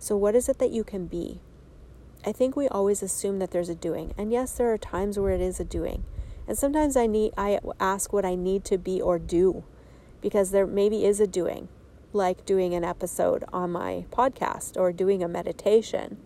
So, 0.00 0.16
what 0.16 0.34
is 0.34 0.48
it 0.48 0.58
that 0.58 0.72
you 0.72 0.82
can 0.82 1.06
be? 1.06 1.40
I 2.24 2.32
think 2.32 2.56
we 2.56 2.66
always 2.66 3.00
assume 3.00 3.38
that 3.38 3.52
there's 3.52 3.68
a 3.68 3.76
doing. 3.76 4.12
And 4.18 4.32
yes, 4.32 4.52
there 4.52 4.72
are 4.72 4.76
times 4.76 5.20
where 5.20 5.30
it 5.30 5.40
is 5.40 5.60
a 5.60 5.64
doing. 5.64 6.04
And 6.48 6.58
sometimes 6.58 6.96
I 6.96 7.06
need 7.06 7.32
I 7.38 7.60
ask 7.78 8.12
what 8.12 8.24
I 8.24 8.34
need 8.34 8.64
to 8.64 8.76
be 8.76 9.00
or 9.00 9.20
do 9.20 9.62
because 10.20 10.50
there 10.50 10.66
maybe 10.66 11.04
is 11.04 11.20
a 11.20 11.28
doing, 11.28 11.68
like 12.12 12.44
doing 12.44 12.74
an 12.74 12.82
episode 12.82 13.44
on 13.52 13.70
my 13.70 14.06
podcast 14.10 14.76
or 14.76 14.92
doing 14.92 15.22
a 15.22 15.28
meditation. 15.28 16.18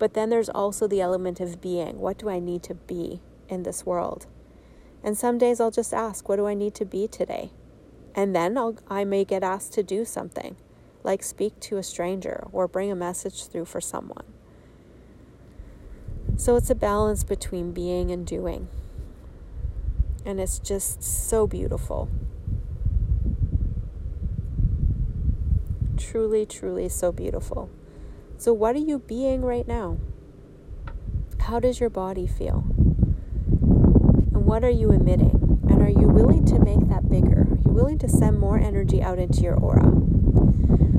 But 0.00 0.14
then 0.14 0.28
there's 0.28 0.48
also 0.48 0.88
the 0.88 1.00
element 1.00 1.38
of 1.38 1.60
being. 1.60 2.00
What 2.00 2.18
do 2.18 2.28
I 2.28 2.40
need 2.40 2.64
to 2.64 2.74
be 2.74 3.20
in 3.48 3.62
this 3.62 3.86
world? 3.86 4.26
And 5.02 5.16
some 5.16 5.38
days 5.38 5.60
I'll 5.60 5.70
just 5.70 5.94
ask, 5.94 6.28
what 6.28 6.36
do 6.36 6.46
I 6.46 6.54
need 6.54 6.74
to 6.76 6.84
be 6.84 7.08
today? 7.08 7.50
And 8.14 8.34
then 8.34 8.58
I'll, 8.58 8.76
I 8.88 9.04
may 9.04 9.24
get 9.24 9.42
asked 9.42 9.72
to 9.74 9.82
do 9.82 10.04
something, 10.04 10.56
like 11.02 11.22
speak 11.22 11.58
to 11.60 11.78
a 11.78 11.82
stranger 11.82 12.46
or 12.52 12.68
bring 12.68 12.90
a 12.90 12.96
message 12.96 13.46
through 13.46 13.66
for 13.66 13.80
someone. 13.80 14.24
So 16.36 16.56
it's 16.56 16.70
a 16.70 16.74
balance 16.74 17.24
between 17.24 17.72
being 17.72 18.10
and 18.10 18.26
doing 18.26 18.68
and 20.24 20.40
it's 20.40 20.58
just 20.58 21.02
so 21.02 21.46
beautiful. 21.46 22.08
Truly, 25.96 26.46
truly 26.46 26.88
so 26.88 27.12
beautiful. 27.12 27.70
So, 28.38 28.52
what 28.52 28.74
are 28.74 28.80
you 28.80 28.98
being 28.98 29.42
right 29.42 29.66
now? 29.66 29.98
How 31.40 31.60
does 31.60 31.80
your 31.80 31.90
body 31.90 32.26
feel? 32.26 32.64
What 34.50 34.64
are 34.64 34.68
you 34.68 34.90
emitting? 34.90 35.60
And 35.70 35.80
are 35.80 35.88
you 35.88 36.08
willing 36.08 36.44
to 36.46 36.58
make 36.58 36.88
that 36.88 37.08
bigger? 37.08 37.42
Are 37.42 37.58
you 37.64 37.70
willing 37.70 37.98
to 37.98 38.08
send 38.08 38.40
more 38.40 38.58
energy 38.58 39.00
out 39.00 39.20
into 39.20 39.42
your 39.42 39.54
aura? 39.54 39.84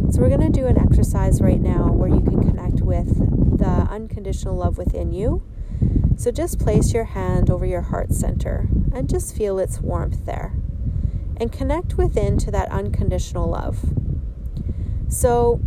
So, 0.10 0.22
we're 0.22 0.30
going 0.30 0.40
to 0.40 0.50
do 0.50 0.68
an 0.68 0.80
exercise 0.80 1.42
right 1.42 1.60
now 1.60 1.92
where 1.92 2.08
you 2.08 2.22
can 2.22 2.42
connect 2.42 2.80
with 2.80 3.10
the 3.58 3.68
unconditional 3.92 4.56
love 4.56 4.78
within 4.78 5.12
you 5.12 5.44
so 6.16 6.32
just 6.32 6.60
place 6.60 6.94
your 6.94 7.04
hand 7.04 7.50
over 7.50 7.66
your 7.66 7.82
heart 7.82 8.14
center 8.14 8.70
and 8.94 9.10
just 9.10 9.36
feel 9.36 9.60
its 9.60 9.82
warmth 9.82 10.26
there. 10.26 10.54
And 11.36 11.52
connect 11.52 11.98
within 11.98 12.38
to 12.38 12.52
that 12.52 12.72
unconditional 12.72 13.50
love. 13.50 13.84
So, 15.10 15.60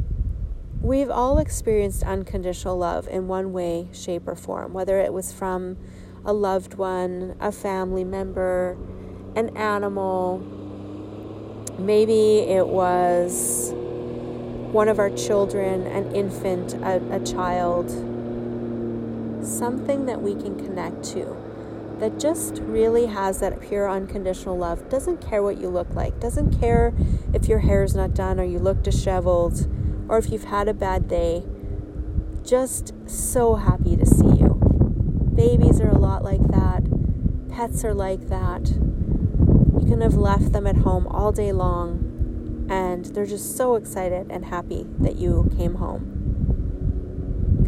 we've 0.80 1.10
all 1.10 1.36
experienced 1.36 2.02
unconditional 2.02 2.78
love 2.78 3.08
in 3.08 3.28
one 3.28 3.52
way, 3.52 3.90
shape, 3.92 4.26
or 4.26 4.36
form, 4.36 4.72
whether 4.72 4.98
it 5.00 5.12
was 5.12 5.34
from 5.34 5.76
a 6.26 6.32
loved 6.32 6.74
one, 6.74 7.36
a 7.40 7.52
family 7.52 8.04
member, 8.04 8.76
an 9.36 9.54
animal. 9.56 10.38
Maybe 11.78 12.38
it 12.40 12.66
was 12.66 13.72
one 13.74 14.88
of 14.88 14.98
our 14.98 15.10
children, 15.10 15.86
an 15.86 16.14
infant, 16.14 16.74
a, 16.74 17.02
a 17.14 17.20
child. 17.24 17.90
Something 19.44 20.06
that 20.06 20.22
we 20.22 20.34
can 20.34 20.56
connect 20.56 21.04
to 21.12 21.36
that 21.98 22.18
just 22.18 22.58
really 22.62 23.06
has 23.06 23.40
that 23.40 23.60
pure 23.60 23.88
unconditional 23.88 24.56
love. 24.56 24.88
Doesn't 24.88 25.18
care 25.18 25.42
what 25.42 25.58
you 25.58 25.68
look 25.68 25.94
like. 25.94 26.18
Doesn't 26.20 26.58
care 26.58 26.94
if 27.32 27.46
your 27.48 27.60
hair 27.60 27.84
is 27.84 27.94
not 27.94 28.14
done 28.14 28.40
or 28.40 28.44
you 28.44 28.58
look 28.58 28.82
disheveled 28.82 29.68
or 30.08 30.18
if 30.18 30.30
you've 30.30 30.44
had 30.44 30.68
a 30.68 30.74
bad 30.74 31.06
day. 31.06 31.44
Just 32.42 32.94
so 33.06 33.54
happy 33.54 33.96
to 33.96 34.04
see 34.06 34.26
you 34.26 34.43
babies 35.44 35.78
are 35.78 35.90
a 35.90 35.98
lot 35.98 36.24
like 36.24 36.40
that 36.48 36.82
pets 37.54 37.84
are 37.84 37.92
like 37.92 38.28
that 38.28 38.66
you 38.70 39.84
can 39.86 40.00
have 40.00 40.14
left 40.14 40.52
them 40.52 40.66
at 40.66 40.76
home 40.76 41.06
all 41.08 41.32
day 41.32 41.52
long 41.52 42.66
and 42.70 43.04
they're 43.06 43.26
just 43.26 43.54
so 43.54 43.74
excited 43.74 44.26
and 44.30 44.46
happy 44.46 44.86
that 44.98 45.16
you 45.16 45.52
came 45.58 45.74
home 45.74 46.14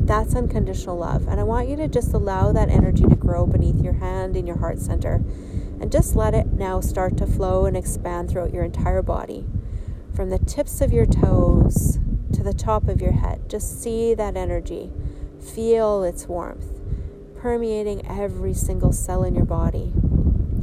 that's 0.07 0.37
unconditional 0.37 0.97
love. 0.97 1.27
And 1.27 1.41
I 1.41 1.43
want 1.43 1.69
you 1.69 1.75
to 1.79 1.89
just 1.89 2.13
allow 2.13 2.53
that 2.53 2.69
energy 2.69 3.03
to 3.03 3.17
grow 3.17 3.45
beneath 3.45 3.83
your 3.83 3.95
hand 3.95 4.37
in 4.37 4.47
your 4.47 4.59
heart 4.59 4.79
center 4.79 5.17
and 5.81 5.91
just 5.91 6.15
let 6.15 6.33
it 6.33 6.53
now 6.53 6.81
start 6.81 7.17
to 7.17 7.27
flow 7.27 7.67
and 7.67 7.77
expand 7.77 8.31
throughout 8.31 8.55
your 8.55 8.63
entire 8.63 9.03
body. 9.03 9.45
From 10.15 10.31
the 10.31 10.39
tips 10.39 10.81
of 10.81 10.93
your 10.93 11.07
toes 11.07 11.99
to 12.33 12.45
the 12.45 12.55
top 12.55 12.87
of 12.87 13.03
your 13.03 13.15
head. 13.15 13.51
Just 13.51 13.83
see 13.83 14.15
that 14.15 14.37
energy. 14.37 14.93
Feel 15.41 16.05
its 16.05 16.29
warmth 16.29 16.76
permeating 17.47 18.05
every 18.09 18.53
single 18.53 18.91
cell 18.91 19.23
in 19.23 19.33
your 19.33 19.45
body, 19.45 19.93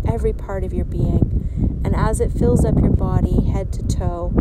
every 0.05 0.33
part 0.33 0.65
of 0.65 0.73
your 0.73 0.83
being. 0.83 1.79
And 1.85 1.95
as 1.95 2.19
it 2.19 2.29
fills 2.29 2.65
up 2.65 2.77
your 2.77 2.91
body, 2.91 3.45
head 3.45 3.71
to 3.71 3.87
toe, 3.87 4.33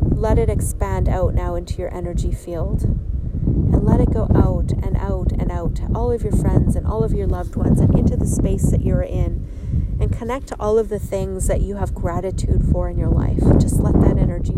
let 0.00 0.38
it 0.38 0.48
expand 0.48 1.06
out 1.06 1.34
now 1.34 1.54
into 1.54 1.76
your 1.76 1.94
energy 1.94 2.32
field 2.32 2.84
and 2.84 3.84
let 3.84 4.00
it 4.00 4.10
go 4.10 4.22
out 4.34 4.72
and 4.72 4.96
out 4.96 5.32
and 5.32 5.52
out 5.52 5.74
to 5.74 5.86
all 5.94 6.10
of 6.10 6.22
your 6.22 6.32
friends 6.32 6.76
and 6.76 6.86
all 6.86 7.04
of 7.04 7.12
your 7.12 7.26
loved 7.26 7.56
ones 7.56 7.78
and 7.78 7.94
into 7.94 8.16
the 8.16 8.26
space 8.26 8.70
that 8.70 8.80
you're 8.80 9.02
in 9.02 9.46
and 10.00 10.10
connect 10.10 10.46
to 10.46 10.56
all 10.58 10.78
of 10.78 10.88
the 10.88 10.98
things 10.98 11.46
that 11.46 11.60
you 11.60 11.76
have 11.76 11.94
gratitude 11.94 12.62
for 12.72 12.88
in 12.88 12.96
your 12.96 13.10
life. 13.10 13.42
Just 13.60 13.80
let 13.80 14.00
that 14.00 14.16
energy 14.16 14.54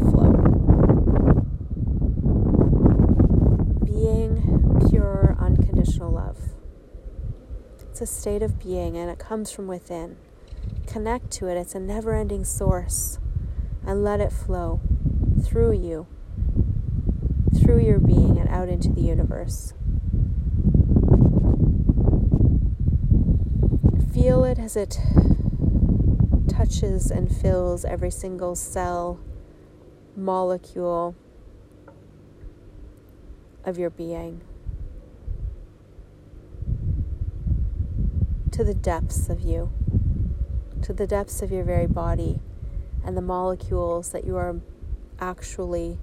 It's 8.00 8.12
a 8.12 8.21
state 8.21 8.43
of 8.43 8.62
being 8.62 8.97
and 8.97 9.11
it 9.11 9.19
comes 9.19 9.50
from 9.50 9.67
within. 9.67 10.19
Connect 10.87 11.33
to 11.33 11.49
it, 11.49 11.57
it's 11.57 11.75
a 11.75 11.81
never 11.81 12.14
ending 12.14 12.45
source. 12.45 13.19
And 13.85 14.05
let 14.05 14.21
it 14.21 14.31
flow 14.31 14.81
through 15.43 15.73
you, 15.73 16.07
through 17.59 17.81
your 17.81 17.99
being, 17.99 18.38
and 18.38 18.49
out 18.50 18.69
into 18.69 18.90
the 18.90 19.00
universe. 19.00 19.75
Feel 24.14 24.45
it 24.45 24.61
as 24.61 24.76
it 24.76 25.00
touches 26.47 27.11
and 27.11 27.28
fills 27.28 27.85
every 27.85 28.12
single 28.12 28.55
cell, 28.55 29.19
molecule 30.14 31.17
of 33.64 33.76
your 33.76 33.90
being. 33.90 34.40
To 38.59 38.65
the 38.65 38.75
depths 38.75 39.29
of 39.29 39.41
you, 39.41 39.71
to 40.83 40.93
the 40.93 41.07
depths 41.07 41.43
of 41.43 41.53
your 41.53 41.62
very 41.62 41.87
body, 41.87 42.41
and 43.05 43.17
the 43.17 43.23
molecules 43.23 44.11
that 44.11 44.25
you 44.25 44.37
are 44.37 44.57
actually 45.21 46.00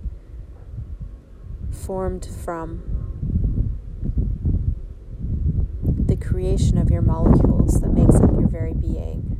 formed 1.69 2.25
from. 2.25 2.81
The 5.83 6.15
creation 6.15 6.77
of 6.77 6.89
your 6.89 7.01
molecules 7.01 7.81
that 7.81 7.91
makes 7.91 8.15
up 8.15 8.31
your 8.31 8.47
very 8.47 8.73
being. 8.73 9.35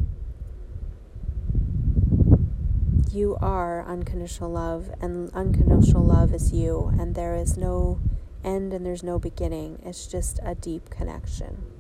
you 3.14 3.38
are 3.40 3.86
unconditional 3.88 4.52
love, 4.52 4.90
and 5.00 5.34
unconditional 5.34 6.04
love 6.04 6.34
is 6.34 6.52
you, 6.52 6.94
and 7.00 7.16
there 7.16 7.34
is 7.34 7.56
no 7.56 7.98
end 8.44 8.74
and 8.74 8.86
there's 8.86 9.04
no 9.04 9.18
beginning. 9.18 9.82
It's 9.86 10.06
just 10.06 10.38
a 10.44 10.54
deep 10.54 10.90
connection. 10.90 11.75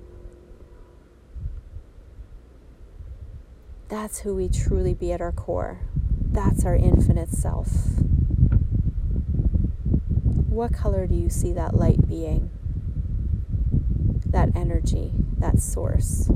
That's 3.87 4.19
who 4.19 4.35
we 4.35 4.49
truly 4.49 4.93
be 4.93 5.11
at 5.11 5.21
our 5.21 5.31
core. 5.31 5.79
That's 6.31 6.65
our 6.65 6.75
infinite 6.75 7.29
self. 7.29 7.69
What 10.49 10.73
color 10.73 11.05
do 11.05 11.13
you 11.15 11.29
see 11.29 11.53
that 11.53 11.75
light 11.75 12.07
being? 12.07 12.49
That 14.25 14.55
energy, 14.55 15.13
that 15.37 15.61
source. 15.61 16.29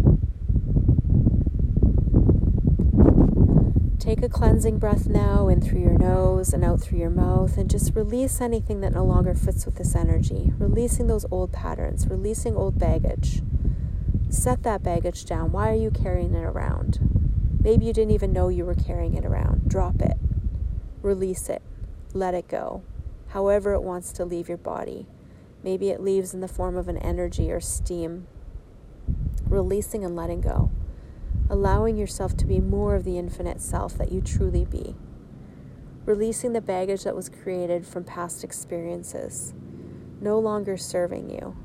Take 3.99 4.23
a 4.23 4.29
cleansing 4.29 4.79
breath 4.79 5.07
now 5.07 5.47
in 5.47 5.61
through 5.61 5.81
your 5.81 5.97
nose 5.97 6.53
and 6.53 6.63
out 6.63 6.79
through 6.81 6.99
your 6.99 7.09
mouth, 7.09 7.57
and 7.57 7.69
just 7.69 7.95
release 7.95 8.39
anything 8.41 8.81
that 8.81 8.93
no 8.93 9.03
longer 9.03 9.33
fits 9.33 9.65
with 9.65 9.75
this 9.75 9.95
energy. 9.95 10.53
Releasing 10.57 11.07
those 11.07 11.25
old 11.29 11.51
patterns, 11.51 12.07
releasing 12.07 12.55
old 12.55 12.79
baggage. 12.79 13.41
Set 14.29 14.63
that 14.63 14.83
baggage 14.83 15.25
down. 15.25 15.51
Why 15.51 15.69
are 15.71 15.75
you 15.75 15.91
carrying 15.91 16.33
it 16.33 16.43
around? 16.43 17.08
Maybe 17.59 17.85
you 17.85 17.93
didn't 17.93 18.11
even 18.11 18.33
know 18.33 18.49
you 18.49 18.65
were 18.65 18.75
carrying 18.75 19.15
it 19.15 19.25
around. 19.25 19.67
Drop 19.67 20.01
it. 20.01 20.17
Release 21.01 21.49
it. 21.49 21.61
Let 22.13 22.33
it 22.33 22.47
go. 22.47 22.83
However, 23.29 23.73
it 23.73 23.83
wants 23.83 24.11
to 24.13 24.25
leave 24.25 24.47
your 24.47 24.57
body. 24.57 25.05
Maybe 25.63 25.89
it 25.89 26.01
leaves 26.01 26.33
in 26.33 26.39
the 26.39 26.47
form 26.47 26.77
of 26.77 26.87
an 26.87 26.97
energy 26.97 27.51
or 27.51 27.59
steam. 27.59 28.27
Releasing 29.49 30.05
and 30.05 30.15
letting 30.15 30.41
go 30.41 30.71
allowing 31.49 31.97
yourself 31.97 32.37
to 32.37 32.45
be 32.45 32.59
more 32.59 32.95
of 32.95 33.03
the 33.03 33.17
infinite 33.17 33.59
self 33.59 33.97
that 33.97 34.11
you 34.11 34.21
truly 34.21 34.65
be, 34.65 34.95
releasing 36.05 36.53
the 36.53 36.61
baggage 36.61 37.03
that 37.03 37.15
was 37.15 37.27
created 37.27 37.85
from 37.85 38.03
past 38.03 38.43
experiences, 38.43 39.53
no 40.21 40.37
longer 40.37 40.77
serving 40.77 41.29
you, 41.29 41.55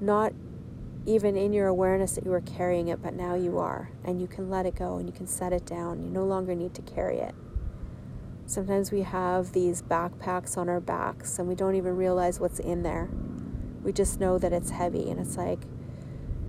not 0.00 0.32
even 1.06 1.36
in 1.36 1.52
your 1.52 1.68
awareness 1.68 2.16
that 2.16 2.24
you 2.24 2.32
were 2.32 2.40
carrying 2.40 2.88
it, 2.88 3.00
but 3.00 3.14
now 3.14 3.34
you 3.34 3.58
are, 3.58 3.90
and 4.04 4.20
you 4.20 4.26
can 4.26 4.50
let 4.50 4.66
it 4.66 4.74
go 4.74 4.98
and 4.98 5.08
you 5.08 5.12
can 5.12 5.26
set 5.26 5.52
it 5.52 5.64
down. 5.64 6.02
You 6.02 6.10
no 6.10 6.24
longer 6.24 6.54
need 6.54 6.74
to 6.74 6.82
carry 6.82 7.18
it. 7.18 7.34
Sometimes 8.46 8.90
we 8.90 9.02
have 9.02 9.52
these 9.52 9.82
backpacks 9.82 10.56
on 10.58 10.68
our 10.68 10.80
backs 10.80 11.38
and 11.38 11.48
we 11.48 11.54
don't 11.54 11.76
even 11.76 11.96
realize 11.96 12.40
what's 12.40 12.58
in 12.58 12.82
there. 12.82 13.08
We 13.82 13.92
just 13.92 14.18
know 14.18 14.36
that 14.38 14.52
it's 14.52 14.70
heavy, 14.70 15.10
and 15.10 15.20
it's 15.20 15.36
like, 15.36 15.60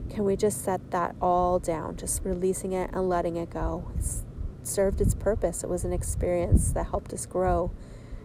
can 0.09 0.23
we 0.23 0.35
just 0.35 0.63
set 0.63 0.89
that 0.89 1.15
all 1.21 1.59
down, 1.59 1.95
just 1.95 2.23
releasing 2.23 2.71
it 2.71 2.89
and 2.93 3.07
letting 3.07 3.35
it 3.35 3.51
go? 3.51 3.91
It's 3.95 4.25
served 4.63 5.01
its 5.01 5.13
purpose. 5.13 5.63
It 5.63 5.69
was 5.69 5.83
an 5.83 5.93
experience 5.93 6.71
that 6.71 6.87
helped 6.87 7.13
us 7.13 7.27
grow, 7.27 7.71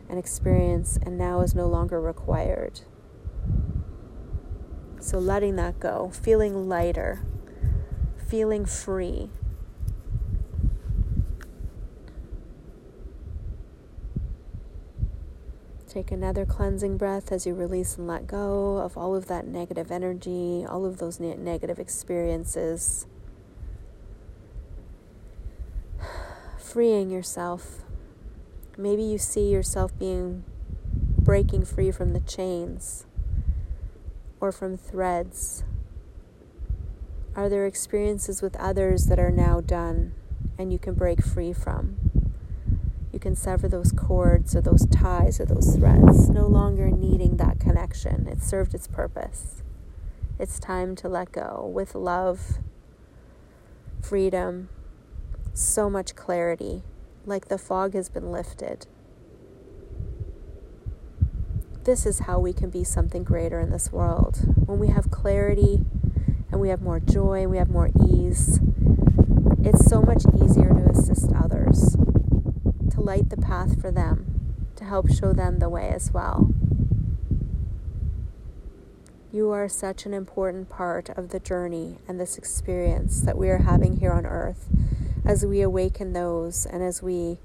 an 0.08 0.16
experience, 0.16 0.98
and 1.02 1.18
now 1.18 1.40
is 1.42 1.54
no 1.54 1.66
longer 1.66 2.00
required. 2.00 2.80
So 5.02 5.18
letting 5.18 5.56
that 5.56 5.80
go, 5.80 6.10
feeling 6.14 6.68
lighter, 6.68 7.18
feeling 8.28 8.64
free. 8.64 9.30
Take 15.88 16.12
another 16.12 16.46
cleansing 16.46 16.98
breath 16.98 17.32
as 17.32 17.44
you 17.44 17.52
release 17.52 17.98
and 17.98 18.06
let 18.06 18.28
go 18.28 18.76
of 18.76 18.96
all 18.96 19.16
of 19.16 19.26
that 19.26 19.44
negative 19.44 19.90
energy, 19.90 20.64
all 20.66 20.86
of 20.86 20.98
those 20.98 21.18
ne- 21.18 21.34
negative 21.34 21.80
experiences. 21.80 23.06
Freeing 26.58 27.10
yourself. 27.10 27.82
Maybe 28.78 29.02
you 29.02 29.18
see 29.18 29.50
yourself 29.50 29.98
being 29.98 30.44
breaking 31.18 31.64
free 31.64 31.90
from 31.90 32.12
the 32.12 32.20
chains 32.20 33.04
or 34.42 34.50
from 34.50 34.76
threads. 34.76 35.62
Are 37.36 37.48
there 37.48 37.64
experiences 37.64 38.42
with 38.42 38.56
others 38.56 39.06
that 39.06 39.20
are 39.20 39.30
now 39.30 39.60
done 39.60 40.14
and 40.58 40.72
you 40.72 40.80
can 40.80 40.94
break 40.94 41.24
free 41.24 41.52
from? 41.52 41.96
You 43.12 43.20
can 43.20 43.36
sever 43.36 43.68
those 43.68 43.92
cords 43.92 44.56
or 44.56 44.60
those 44.60 44.86
ties 44.86 45.38
or 45.38 45.44
those 45.44 45.76
threads, 45.76 46.28
no 46.28 46.48
longer 46.48 46.90
needing 46.90 47.36
that 47.36 47.60
connection. 47.60 48.26
It 48.26 48.42
served 48.42 48.74
its 48.74 48.88
purpose. 48.88 49.62
It's 50.40 50.58
time 50.58 50.96
to 50.96 51.08
let 51.08 51.30
go 51.30 51.70
with 51.72 51.94
love, 51.94 52.58
freedom, 54.02 54.70
so 55.54 55.88
much 55.88 56.16
clarity, 56.16 56.82
like 57.24 57.46
the 57.46 57.58
fog 57.58 57.94
has 57.94 58.08
been 58.08 58.32
lifted. 58.32 58.88
This 61.84 62.06
is 62.06 62.20
how 62.20 62.38
we 62.38 62.52
can 62.52 62.70
be 62.70 62.84
something 62.84 63.24
greater 63.24 63.58
in 63.58 63.70
this 63.70 63.90
world. 63.90 64.38
When 64.66 64.78
we 64.78 64.86
have 64.88 65.10
clarity 65.10 65.84
and 66.52 66.60
we 66.60 66.68
have 66.68 66.80
more 66.80 67.00
joy, 67.00 67.48
we 67.48 67.58
have 67.58 67.70
more 67.70 67.90
ease, 68.08 68.60
it's 69.64 69.86
so 69.86 70.00
much 70.00 70.22
easier 70.40 70.68
to 70.68 70.90
assist 70.90 71.32
others 71.32 71.96
to 72.92 73.00
light 73.00 73.30
the 73.30 73.36
path 73.36 73.80
for 73.80 73.90
them, 73.90 74.54
to 74.76 74.84
help 74.84 75.10
show 75.10 75.32
them 75.32 75.58
the 75.58 75.68
way 75.68 75.88
as 75.88 76.12
well. 76.12 76.54
You 79.32 79.50
are 79.50 79.68
such 79.68 80.06
an 80.06 80.14
important 80.14 80.68
part 80.68 81.08
of 81.10 81.30
the 81.30 81.40
journey 81.40 81.98
and 82.06 82.20
this 82.20 82.38
experience 82.38 83.22
that 83.22 83.36
we 83.36 83.48
are 83.48 83.58
having 83.58 83.96
here 83.96 84.12
on 84.12 84.24
earth 84.24 84.68
as 85.24 85.44
we 85.44 85.62
awaken 85.62 86.12
those 86.12 86.64
and 86.64 86.80
as 86.80 87.02
we 87.02 87.38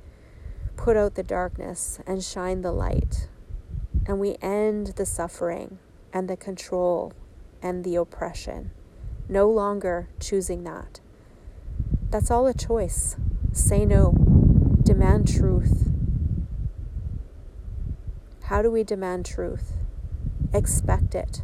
put 0.76 0.95
out 0.95 1.15
the 1.15 1.23
darkness 1.23 1.97
and 2.06 2.23
shine 2.23 2.62
the 2.62 2.71
light. 2.71 3.30
And 4.08 4.20
we 4.20 4.38
end 4.41 4.88
the 4.96 5.06
suffering 5.06 5.80
and 6.13 6.30
the 6.30 6.38
control 6.38 7.13
and 7.62 7.84
the 7.84 7.98
oppression. 7.98 8.72
No 9.28 9.50
longer 9.50 10.08
choosing 10.20 10.63
that. 10.63 11.02
That's 12.10 12.32
all 12.32 12.48
a 12.48 12.54
choice. 12.54 13.17
Say 13.52 13.86
no. 13.86 14.13
Demand 14.82 15.28
truth. 15.28 15.91
How 18.43 18.62
do 18.62 18.72
we 18.72 18.86
demand 18.86 19.26
truth? 19.26 19.74
Expect 20.54 21.13
it. 21.13 21.41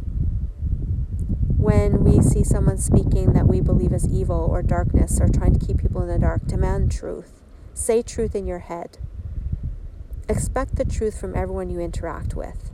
When 1.58 2.06
we 2.06 2.22
see 2.22 2.46
someone 2.46 2.78
speaking 2.78 3.34
that 3.34 3.48
we 3.48 3.60
believe 3.60 3.92
is 3.92 4.08
evil 4.08 4.48
or 4.50 4.62
darkness 4.62 5.20
or 5.20 5.28
trying 5.28 5.58
to 5.58 5.66
keep 5.66 5.80
people 5.80 6.02
in 6.02 6.08
the 6.08 6.18
dark, 6.18 6.48
demand 6.48 6.94
truth. 6.94 7.42
Say 7.74 8.02
truth 8.02 8.36
in 8.36 8.48
your 8.48 8.60
head. 8.60 9.00
Expect 10.30 10.76
the 10.76 10.86
truth 10.86 11.20
from 11.20 11.36
everyone 11.36 11.70
you 11.70 11.80
interact 11.80 12.36
with. 12.36 12.72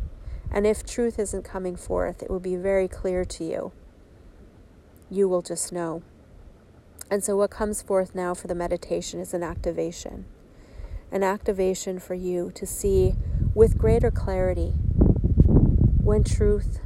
And 0.52 0.66
if 0.66 0.86
truth 0.86 1.20
isn't 1.20 1.44
coming 1.44 1.76
forth, 1.76 2.22
it 2.22 2.30
will 2.30 2.40
be 2.40 2.56
very 2.56 2.88
clear 2.88 3.26
to 3.26 3.44
you. 3.44 3.72
You 5.10 5.28
will 5.28 5.42
just 5.42 5.72
know. 5.72 6.04
And 7.10 7.24
so, 7.24 7.36
what 7.38 7.50
comes 7.50 7.82
forth 7.82 8.14
now 8.14 8.34
for 8.34 8.48
the 8.48 8.56
meditation 8.56 9.20
is 9.20 9.34
an 9.34 9.42
activation 9.42 10.26
an 11.12 11.24
activation 11.24 12.00
for 12.00 12.14
you 12.14 12.52
to 12.54 12.66
see 12.66 13.16
with 13.56 13.78
greater 13.78 14.12
clarity 14.12 14.74
when 16.04 16.24
truth 16.24 16.80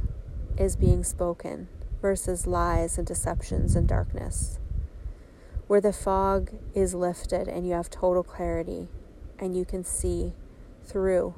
is 0.58 0.76
being 0.76 1.04
spoken 1.04 1.68
versus 2.00 2.46
lies 2.46 2.96
and 2.96 3.06
deceptions 3.06 3.76
and 3.76 3.86
darkness. 3.86 4.58
Where 5.66 5.80
the 5.80 5.92
fog 5.92 6.52
is 6.74 6.94
lifted 6.94 7.48
and 7.48 7.66
you 7.66 7.74
have 7.74 7.90
total 7.90 8.22
clarity 8.22 8.88
and 9.38 9.56
you 9.56 9.64
can 9.64 9.84
see 9.84 10.32
through, 10.86 11.34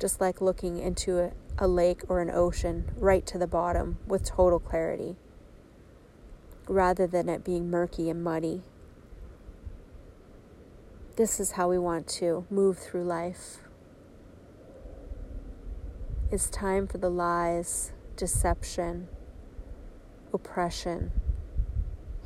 just 0.00 0.20
like 0.20 0.40
looking 0.40 0.78
into 0.78 1.18
a, 1.18 1.32
a 1.58 1.68
lake 1.68 2.02
or 2.08 2.20
an 2.20 2.30
ocean 2.30 2.90
right 2.96 3.24
to 3.26 3.38
the 3.38 3.46
bottom 3.46 3.98
with 4.06 4.24
total 4.24 4.58
clarity. 4.60 5.16
rather 6.68 7.06
than 7.06 7.28
it 7.28 7.44
being 7.44 7.70
murky 7.70 8.08
and 8.08 8.22
muddy. 8.22 8.62
This 11.16 11.38
is 11.40 11.52
how 11.52 11.68
we 11.68 11.78
want 11.78 12.06
to 12.08 12.46
move 12.50 12.78
through 12.78 13.04
life. 13.04 13.58
It's 16.30 16.48
time 16.48 16.86
for 16.86 16.98
the 16.98 17.10
lies, 17.10 17.92
deception, 18.16 19.08
oppression, 20.32 21.12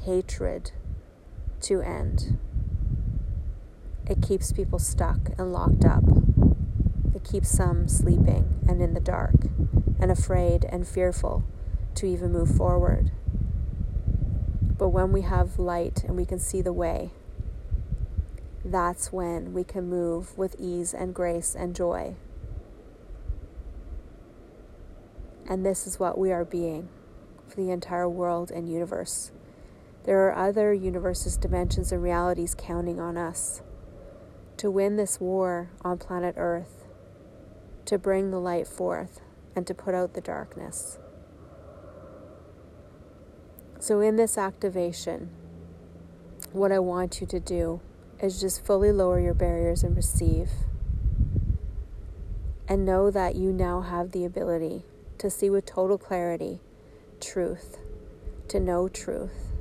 hatred 0.03 0.71
to 1.62 1.81
end. 1.81 2.38
It 4.09 4.23
keeps 4.23 4.53
people 4.53 4.79
stuck 4.79 5.31
and 5.37 5.53
locked 5.53 5.85
up. 5.85 6.05
It 7.27 7.33
keeps 7.33 7.51
some 7.51 7.89
sleeping 7.89 8.61
and 8.69 8.81
in 8.81 8.95
the 8.95 9.01
dark 9.01 9.35
and 9.99 10.12
afraid 10.12 10.65
and 10.65 10.87
fearful 10.87 11.43
to 11.97 12.07
even 12.07 12.31
move 12.31 12.55
forward. 12.57 13.11
But 14.79 14.91
when 14.91 15.11
we 15.11 15.23
have 15.23 15.59
light 15.59 16.05
and 16.05 16.17
we 16.17 16.25
can 16.25 16.39
see 16.39 16.62
the 16.62 16.73
way, 16.73 17.11
that's 18.65 19.12
when 19.12 19.53
we 19.53 19.65
can 19.65 19.89
move 19.89 20.39
with 20.39 20.55
ease 20.61 20.95
and 20.95 21.12
grace 21.12 21.57
and 21.57 21.75
joy. 21.75 22.15
And 25.49 25.67
this 25.67 25.85
is 25.85 25.99
what 25.99 26.17
we 26.17 26.31
are 26.31 26.45
being 26.45 26.89
for 27.49 27.57
the 27.57 27.73
entire 27.73 28.09
world 28.09 28.53
and 28.53 28.71
universe. 28.71 29.33
There 30.05 30.29
are 30.29 30.49
other 30.49 30.73
universes, 30.73 31.37
dimensions, 31.37 31.91
and 31.91 32.05
realities 32.05 32.55
counting 32.57 33.01
on 33.01 33.17
us 33.17 33.62
to 34.59 34.71
win 34.71 34.95
this 34.95 35.21
war 35.21 35.71
on 35.83 35.99
planet 35.99 36.37
Earth, 36.39 36.76
to 37.87 37.99
bring 37.99 38.31
the 38.31 38.40
light 38.40 38.66
forth, 38.66 39.20
and 39.55 39.66
to 39.66 39.75
put 39.75 39.94
out 39.94 40.14
the 40.14 40.20
darkness. 40.20 40.99
So, 43.79 44.01
in 44.01 44.16
this 44.16 44.37
activation, 44.37 45.31
what 46.53 46.72
I 46.72 46.79
want 46.79 47.20
you 47.20 47.27
to 47.27 47.40
do 47.40 47.81
is 48.20 48.40
just 48.40 48.64
fully 48.64 48.92
lower 48.92 49.20
your 49.20 49.35
barriers 49.35 49.83
and 49.83 49.94
receive. 49.96 50.51
And 52.68 52.85
know 52.85 53.11
that 53.11 53.37
you 53.37 53.53
now 53.53 53.83
have 53.83 54.11
the 54.11 54.25
ability 54.25 54.85
to 55.18 55.31
see 55.31 55.51
with 55.51 55.66
total 55.66 55.99
clarity 55.99 56.61
truth, 57.20 57.79
to 58.49 58.59
know 58.59 58.88
truth, 58.88 59.53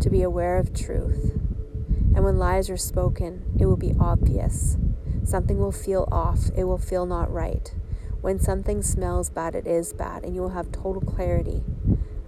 to 0.00 0.10
be 0.10 0.22
aware 0.22 0.58
of 0.58 0.74
truth. 0.74 1.32
And 2.14 2.24
when 2.24 2.38
lies 2.38 2.68
are 2.68 2.76
spoken, 2.76 3.56
it 3.58 3.66
will 3.66 3.76
be 3.76 3.94
obvious. 3.98 4.76
Something 5.24 5.58
will 5.58 5.72
feel 5.72 6.08
off, 6.10 6.50
it 6.56 6.64
will 6.64 6.78
feel 6.78 7.06
not 7.06 7.32
right. 7.32 7.72
When 8.20 8.38
something 8.38 8.82
smells 8.82 9.30
bad, 9.30 9.54
it 9.54 9.66
is 9.66 9.92
bad, 9.92 10.24
and 10.24 10.34
you 10.34 10.42
will 10.42 10.50
have 10.50 10.70
total 10.70 11.00
clarity 11.00 11.62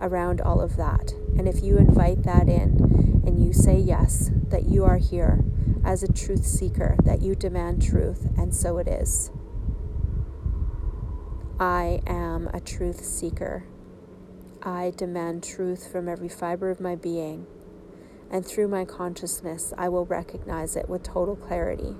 around 0.01 0.41
all 0.41 0.61
of 0.61 0.77
that. 0.77 1.13
And 1.37 1.49
if 1.49 1.63
you 1.63 1.77
invite 1.77 2.23
that 2.25 2.49
in 2.49 3.23
and 3.27 3.45
you 3.45 3.53
say 3.53 3.79
yes, 3.79 4.31
that 4.49 4.69
you 4.69 4.85
are 4.85 4.99
here 4.99 5.45
as 5.85 6.03
a 6.03 6.13
truth 6.13 6.47
seeker, 6.47 6.97
that 7.05 7.23
you 7.23 7.35
demand 7.35 7.83
truth, 7.83 8.27
and 8.37 8.55
so 8.55 8.79
it 8.79 8.89
is. 8.89 9.31
I 11.61 12.01
am 12.07 12.49
a 12.53 12.61
truth 12.61 13.05
seeker. 13.05 13.65
I 14.63 14.93
demand 14.97 15.45
truth 15.45 15.91
from 15.91 16.09
every 16.09 16.29
fiber 16.29 16.71
of 16.71 16.81
my 16.81 16.97
being, 16.97 17.47
and 18.31 18.45
through 18.45 18.69
my 18.69 18.85
consciousness, 18.85 19.73
I 19.77 19.89
will 19.89 20.07
recognize 20.07 20.75
it 20.75 20.89
with 20.89 21.03
total 21.03 21.37
clarity. 21.37 21.97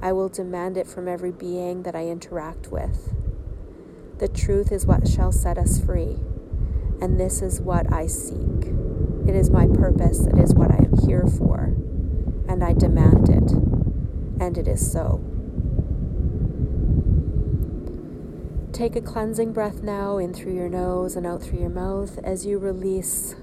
I 0.00 0.12
will 0.12 0.28
demand 0.28 0.76
it 0.76 0.86
from 0.86 1.08
every 1.08 1.32
being 1.32 1.82
that 1.82 1.94
I 1.94 2.06
interact 2.06 2.68
with. 2.72 3.14
The 4.18 4.28
truth 4.28 4.72
is 4.72 4.86
what 4.86 5.08
shall 5.08 5.32
set 5.32 5.58
us 5.58 5.78
free 5.78 6.18
and 7.00 7.18
this 7.18 7.42
is 7.42 7.60
what 7.60 7.92
I 7.92 8.06
seek. 8.06 8.72
It 9.26 9.34
is 9.34 9.50
my 9.50 9.66
purpose, 9.66 10.26
it 10.26 10.38
is 10.38 10.54
what 10.54 10.70
I 10.70 10.78
am 10.78 10.96
here 11.06 11.26
for, 11.26 11.74
and 12.48 12.64
I 12.64 12.72
demand 12.72 13.28
it, 13.28 13.52
and 14.42 14.56
it 14.56 14.66
is 14.66 14.90
so. 14.90 15.24
Take 18.72 18.96
a 18.96 19.00
cleansing 19.00 19.52
breath 19.52 19.82
now 19.82 20.18
in 20.18 20.32
through 20.32 20.54
your 20.54 20.68
nose 20.68 21.16
and 21.16 21.26
out 21.26 21.42
through 21.42 21.60
your 21.60 21.70
mouth 21.70 22.18
as 22.22 22.46
you 22.46 22.58
release 22.58 23.34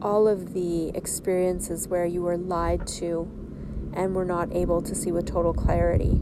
all 0.00 0.26
of 0.26 0.54
the 0.54 0.88
experiences 0.88 1.86
where 1.86 2.04
you 2.04 2.22
were 2.22 2.36
lied 2.36 2.86
to 2.86 3.30
and 3.94 4.14
were 4.14 4.24
not 4.24 4.54
able 4.54 4.82
to 4.82 4.94
see 4.94 5.12
with 5.12 5.26
total 5.26 5.52
clarity. 5.52 6.20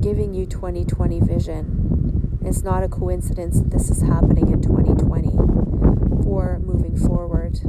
Giving 0.00 0.34
you 0.34 0.46
2020 0.46 1.20
vision 1.20 1.90
it's 2.42 2.62
not 2.62 2.82
a 2.82 2.88
coincidence 2.88 3.60
that 3.60 3.70
this 3.70 3.90
is 3.90 4.00
happening 4.02 4.50
in 4.50 4.62
2020 4.62 6.24
for 6.24 6.58
moving 6.58 6.96
forward. 6.96 7.60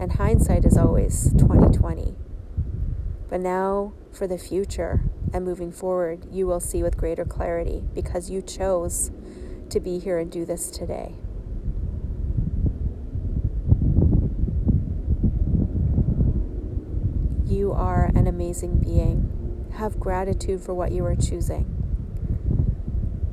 And 0.00 0.12
hindsight 0.12 0.64
is 0.64 0.76
always 0.76 1.32
2020. 1.38 2.14
But 3.30 3.40
now 3.40 3.92
for 4.12 4.26
the 4.26 4.36
future 4.36 5.04
and 5.32 5.44
moving 5.44 5.70
forward, 5.70 6.26
you 6.30 6.46
will 6.46 6.60
see 6.60 6.82
with 6.82 6.96
greater 6.96 7.24
clarity 7.24 7.84
because 7.94 8.30
you 8.30 8.42
chose 8.42 9.12
to 9.70 9.78
be 9.78 9.98
here 10.00 10.18
and 10.18 10.30
do 10.30 10.44
this 10.44 10.70
today. 10.70 11.14
You 17.48 17.72
are 17.72 18.10
an 18.14 18.26
amazing 18.26 18.76
being. 18.76 19.70
Have 19.76 19.98
gratitude 19.98 20.60
for 20.60 20.74
what 20.74 20.92
you 20.92 21.02
are 21.06 21.16
choosing. 21.16 21.64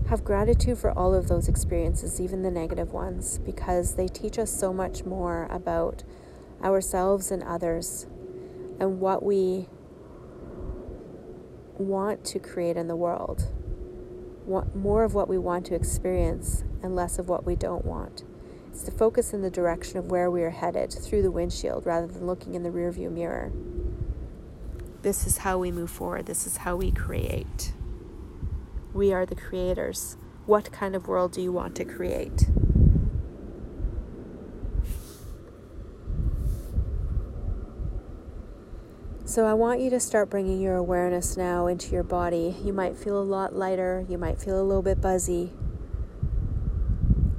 Have 0.07 0.23
gratitude 0.23 0.77
for 0.77 0.97
all 0.97 1.13
of 1.13 1.27
those 1.27 1.49
experiences, 1.49 2.21
even 2.21 2.41
the 2.41 2.49
negative 2.49 2.93
ones, 2.93 3.39
because 3.39 3.95
they 3.95 4.07
teach 4.07 4.39
us 4.39 4.57
so 4.57 4.71
much 4.71 5.03
more 5.03 5.49
about 5.51 6.05
ourselves 6.63 7.29
and 7.29 7.43
others 7.43 8.07
and 8.79 9.01
what 9.01 9.21
we 9.21 9.67
want 11.77 12.23
to 12.23 12.39
create 12.39 12.77
in 12.77 12.87
the 12.87 12.95
world. 12.95 13.51
More 14.73 15.03
of 15.03 15.13
what 15.13 15.27
we 15.27 15.37
want 15.37 15.65
to 15.65 15.75
experience 15.75 16.63
and 16.81 16.95
less 16.95 17.19
of 17.19 17.27
what 17.27 17.45
we 17.45 17.57
don't 17.57 17.83
want. 17.83 18.23
It's 18.69 18.83
to 18.83 18.91
focus 18.91 19.33
in 19.33 19.41
the 19.41 19.51
direction 19.51 19.97
of 19.97 20.09
where 20.09 20.31
we 20.31 20.41
are 20.43 20.51
headed 20.51 20.93
through 20.93 21.21
the 21.21 21.31
windshield 21.31 21.85
rather 21.85 22.07
than 22.07 22.25
looking 22.25 22.55
in 22.55 22.63
the 22.63 22.69
rearview 22.69 23.11
mirror. 23.11 23.51
This 25.05 25.27
is 25.27 25.37
how 25.37 25.59
we 25.59 25.71
move 25.71 25.91
forward. 25.91 26.25
This 26.25 26.47
is 26.47 26.57
how 26.57 26.77
we 26.77 26.89
create. 26.89 27.73
We 28.91 29.13
are 29.13 29.23
the 29.23 29.35
creators. 29.35 30.17
What 30.47 30.71
kind 30.71 30.95
of 30.95 31.07
world 31.07 31.31
do 31.31 31.43
you 31.43 31.51
want 31.51 31.75
to 31.75 31.85
create? 31.85 32.47
So, 39.25 39.45
I 39.45 39.53
want 39.53 39.79
you 39.79 39.91
to 39.91 39.99
start 39.99 40.31
bringing 40.31 40.59
your 40.59 40.75
awareness 40.75 41.37
now 41.37 41.67
into 41.67 41.91
your 41.91 42.01
body. 42.01 42.55
You 42.63 42.73
might 42.73 42.97
feel 42.97 43.21
a 43.21 43.21
lot 43.21 43.55
lighter, 43.55 44.07
you 44.09 44.17
might 44.17 44.41
feel 44.41 44.59
a 44.59 44.65
little 44.65 44.81
bit 44.81 45.01
buzzy. 45.01 45.53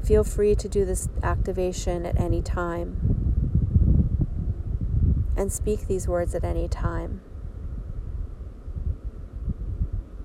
Feel 0.05 0.23
free 0.23 0.55
to 0.55 0.69
do 0.69 0.85
this 0.85 1.09
activation 1.25 2.07
at 2.07 2.17
any 2.17 2.43
time 2.43 2.97
and 5.37 5.53
speak 5.53 5.89
these 5.89 6.07
words 6.07 6.33
at 6.33 6.45
any 6.45 6.69
time 6.69 7.23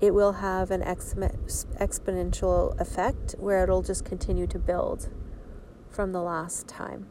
it 0.02 0.12
will 0.12 0.32
have 0.32 0.72
an 0.72 0.82
exponential 0.82 2.80
effect 2.80 3.36
where 3.38 3.62
it'll 3.62 3.82
just 3.82 4.04
continue 4.04 4.48
to 4.48 4.58
build 4.58 5.08
from 5.88 6.10
the 6.10 6.20
last 6.20 6.66
time. 6.66 7.06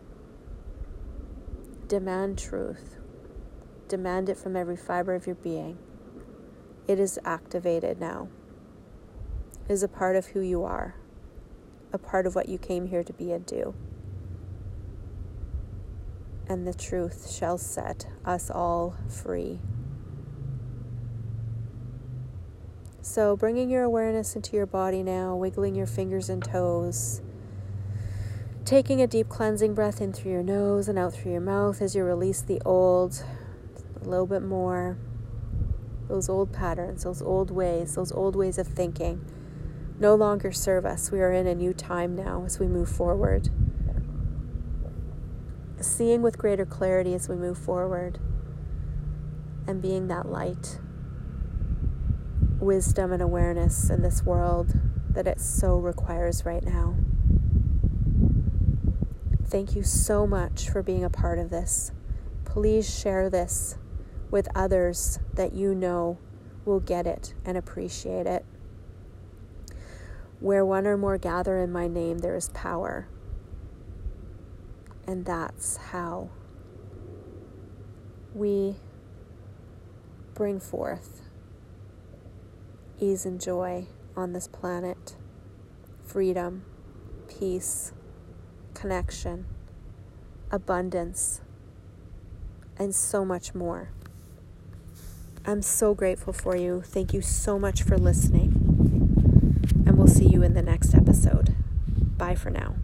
Demand 1.88 2.38
truth. 2.38 2.98
Demand 3.88 4.28
it 4.28 4.38
from 4.38 4.58
every 4.58 4.76
fiber 4.76 5.16
of 5.16 5.26
your 5.26 5.38
being. 5.38 5.78
It 6.86 7.00
is 7.00 7.18
activated 7.24 7.98
now. 7.98 8.28
It 9.70 9.72
is 9.72 9.84
a 9.84 9.88
part 9.88 10.18
of 10.18 10.26
who 10.28 10.42
you 10.42 10.66
are, 10.66 10.96
a 11.94 11.98
part 11.98 12.28
of 12.28 12.36
what 12.36 12.50
you 12.50 12.58
came 12.58 12.88
here 12.88 13.06
to 13.06 13.14
be 13.14 13.32
and 13.32 13.46
do. 13.46 13.74
And 16.46 16.68
the 16.68 16.74
truth 16.74 17.32
shall 17.32 17.58
set 17.58 18.08
us 18.26 18.52
all 18.52 18.98
free. 19.08 19.62
So, 23.12 23.36
bringing 23.36 23.70
your 23.70 23.84
awareness 23.84 24.38
into 24.38 24.56
your 24.56 24.66
body 24.66 25.04
now, 25.04 25.36
wiggling 25.36 25.76
your 25.76 25.86
fingers 25.86 26.30
and 26.30 26.42
toes. 26.42 27.22
Taking 28.64 29.02
a 29.02 29.06
deep 29.08 29.28
cleansing 29.28 29.74
breath 29.74 30.00
in 30.00 30.14
through 30.14 30.32
your 30.32 30.44
nose 30.44 30.88
and 30.88 30.98
out 30.98 31.12
through 31.12 31.34
your 31.34 31.42
mouth 31.42 31.82
as 31.82 31.94
you 31.94 32.06
release 32.06 32.42
the 32.42 32.62
old, 32.64 33.22
a 34.02 34.08
little 34.08 34.28
bit 34.28 34.44
more. 34.44 34.98
Those 36.08 36.30
old 36.30 36.54
patterns, 36.54 37.04
those 37.04 37.22
old 37.22 37.52
ways, 37.52 37.96
those 37.96 38.14
old 38.14 38.38
ways 38.38 38.58
of 38.58 38.66
thinking 38.66 39.26
no 40.00 40.16
longer 40.16 40.54
serve 40.54 40.86
us. 40.86 41.12
We 41.12 41.20
are 41.20 41.34
in 41.34 41.48
a 41.48 41.54
new 41.54 41.74
time 41.74 42.16
now 42.16 42.46
as 42.46 42.62
we 42.62 42.68
move 42.68 42.88
forward. 42.88 43.50
Seeing 45.82 46.22
with 46.22 46.38
greater 46.38 46.66
clarity 46.66 47.14
as 47.14 47.28
we 47.28 47.36
move 47.36 47.58
forward 47.58 48.20
and 49.68 49.82
being 49.82 50.08
that 50.08 50.30
light 50.30 50.80
wisdom 52.62 53.12
and 53.12 53.22
awareness 53.22 53.90
in 53.90 54.02
this 54.02 54.24
world 54.24 54.74
that 55.10 55.28
it 55.28 55.42
so 55.42 55.78
requires 55.78 56.46
right 56.46 56.64
now. 56.64 56.96
Thank 59.46 59.76
you 59.76 59.84
so 59.84 60.26
much 60.26 60.70
for 60.70 60.82
being 60.82 61.04
a 61.04 61.10
part 61.10 61.40
of 61.40 61.50
this. 61.50 61.92
Please 62.46 62.98
share 62.98 63.30
this 63.30 63.78
with 64.30 64.48
others 64.56 65.20
that 65.34 65.54
you 65.54 65.76
know 65.76 66.18
will 66.64 66.80
get 66.80 67.06
it 67.06 67.34
and 67.44 67.58
appreciate 67.58 68.28
it. 68.28 68.46
Where 70.40 70.66
one 70.66 70.88
or 70.88 70.98
more 70.98 71.18
gather 71.18 71.60
in 71.60 71.72
my 71.72 71.88
name, 71.88 72.20
there 72.20 72.36
is 72.36 72.50
power. 72.50 73.08
And 75.06 75.26
that's 75.26 75.78
how 75.78 76.30
we 78.34 78.78
bring 80.34 80.60
forth 80.60 81.21
ease 83.02 83.26
and 83.26 83.42
joy 83.42 83.88
on 84.16 84.32
this 84.34 84.48
planet, 84.48 85.16
freedom, 86.06 86.64
peace, 87.28 87.92
connection, 88.74 89.46
abundance, 90.52 91.42
and 92.78 92.94
so 92.94 93.26
much 93.26 93.56
more. 93.56 93.90
I'm 95.44 95.64
so 95.64 95.96
grateful 95.96 96.34
for 96.34 96.56
you. 96.56 96.84
Thank 96.86 97.14
you 97.14 97.22
so 97.22 97.58
much 97.58 97.82
for 97.82 97.98
listening. 97.98 98.52
And 99.86 99.98
we'll 99.98 100.08
see 100.08 100.28
you 100.28 100.44
in 100.44 100.54
the 100.54 100.62
next 100.62 100.94
episode. 100.94 101.56
Bye 102.18 102.36
for 102.36 102.52
now. 102.52 102.76